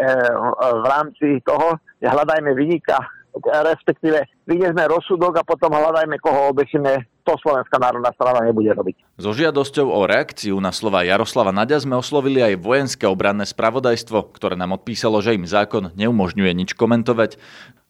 v 0.60 0.84
rámci 0.84 1.40
toho, 1.48 1.80
že 1.96 2.12
hľadajme 2.12 2.52
vynika 2.52 3.00
respektíve 3.42 4.46
vyniesme 4.46 4.86
rozsudok 4.86 5.42
a 5.42 5.46
potom 5.46 5.74
hľadajme, 5.74 6.22
koho 6.22 6.54
obešíme, 6.54 7.02
to 7.26 7.34
Slovenská 7.40 7.80
národná 7.80 8.12
strana 8.14 8.44
nebude 8.46 8.70
robiť. 8.70 9.18
So 9.18 9.34
žiadosťou 9.34 9.90
o 9.90 10.06
reakciu 10.06 10.54
na 10.62 10.70
slova 10.70 11.02
Jaroslava 11.02 11.50
Nadia 11.50 11.80
sme 11.80 11.98
oslovili 11.98 12.44
aj 12.44 12.60
vojenské 12.60 13.04
obranné 13.08 13.48
spravodajstvo, 13.48 14.36
ktoré 14.36 14.54
nám 14.54 14.78
odpísalo, 14.78 15.18
že 15.18 15.34
im 15.34 15.48
zákon 15.48 15.90
neumožňuje 15.96 16.52
nič 16.54 16.70
komentovať. 16.78 17.40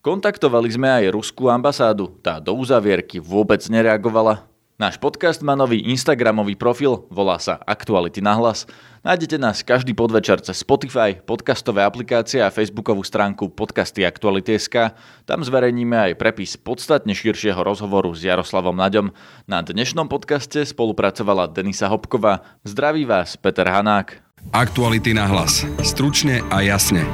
Kontaktovali 0.05 0.69
sme 0.69 0.89
aj 1.03 1.05
ruskú 1.13 1.49
ambasádu, 1.49 2.13
tá 2.21 2.41
do 2.41 2.57
uzavierky 2.57 3.21
vôbec 3.21 3.61
nereagovala. 3.69 4.54
Náš 4.75 4.99
podcast 4.99 5.39
má 5.39 5.55
nový 5.55 5.87
Instagramový 5.87 6.59
profil, 6.59 7.07
volá 7.07 7.39
sa 7.39 7.63
Aktuality 7.63 8.19
na 8.19 8.35
hlas. 8.35 8.67
Nájdete 9.07 9.39
nás 9.39 9.63
každý 9.63 9.95
podvečer 9.95 10.43
cez 10.43 10.67
Spotify, 10.67 11.15
podcastové 11.15 11.87
aplikácie 11.87 12.43
a 12.43 12.51
facebookovú 12.51 13.07
stránku 13.07 13.55
podcasty 13.55 14.03
Aktuality.sk. 14.03 14.99
Tam 15.31 15.47
zverejníme 15.47 15.95
aj 16.11 16.19
prepis 16.19 16.59
podstatne 16.59 17.15
širšieho 17.15 17.63
rozhovoru 17.63 18.11
s 18.19 18.27
Jaroslavom 18.27 18.75
Naďom. 18.75 19.15
Na 19.47 19.63
dnešnom 19.63 20.11
podcaste 20.11 20.67
spolupracovala 20.67 21.55
Denisa 21.55 21.87
Hopková. 21.87 22.43
Zdraví 22.67 23.07
vás 23.07 23.39
Peter 23.39 23.71
Hanák. 23.71 24.27
Aktuality 24.51 25.15
na 25.15 25.31
hlas. 25.31 25.63
Stručne 25.87 26.43
a 26.51 26.67
jasne. 26.67 27.07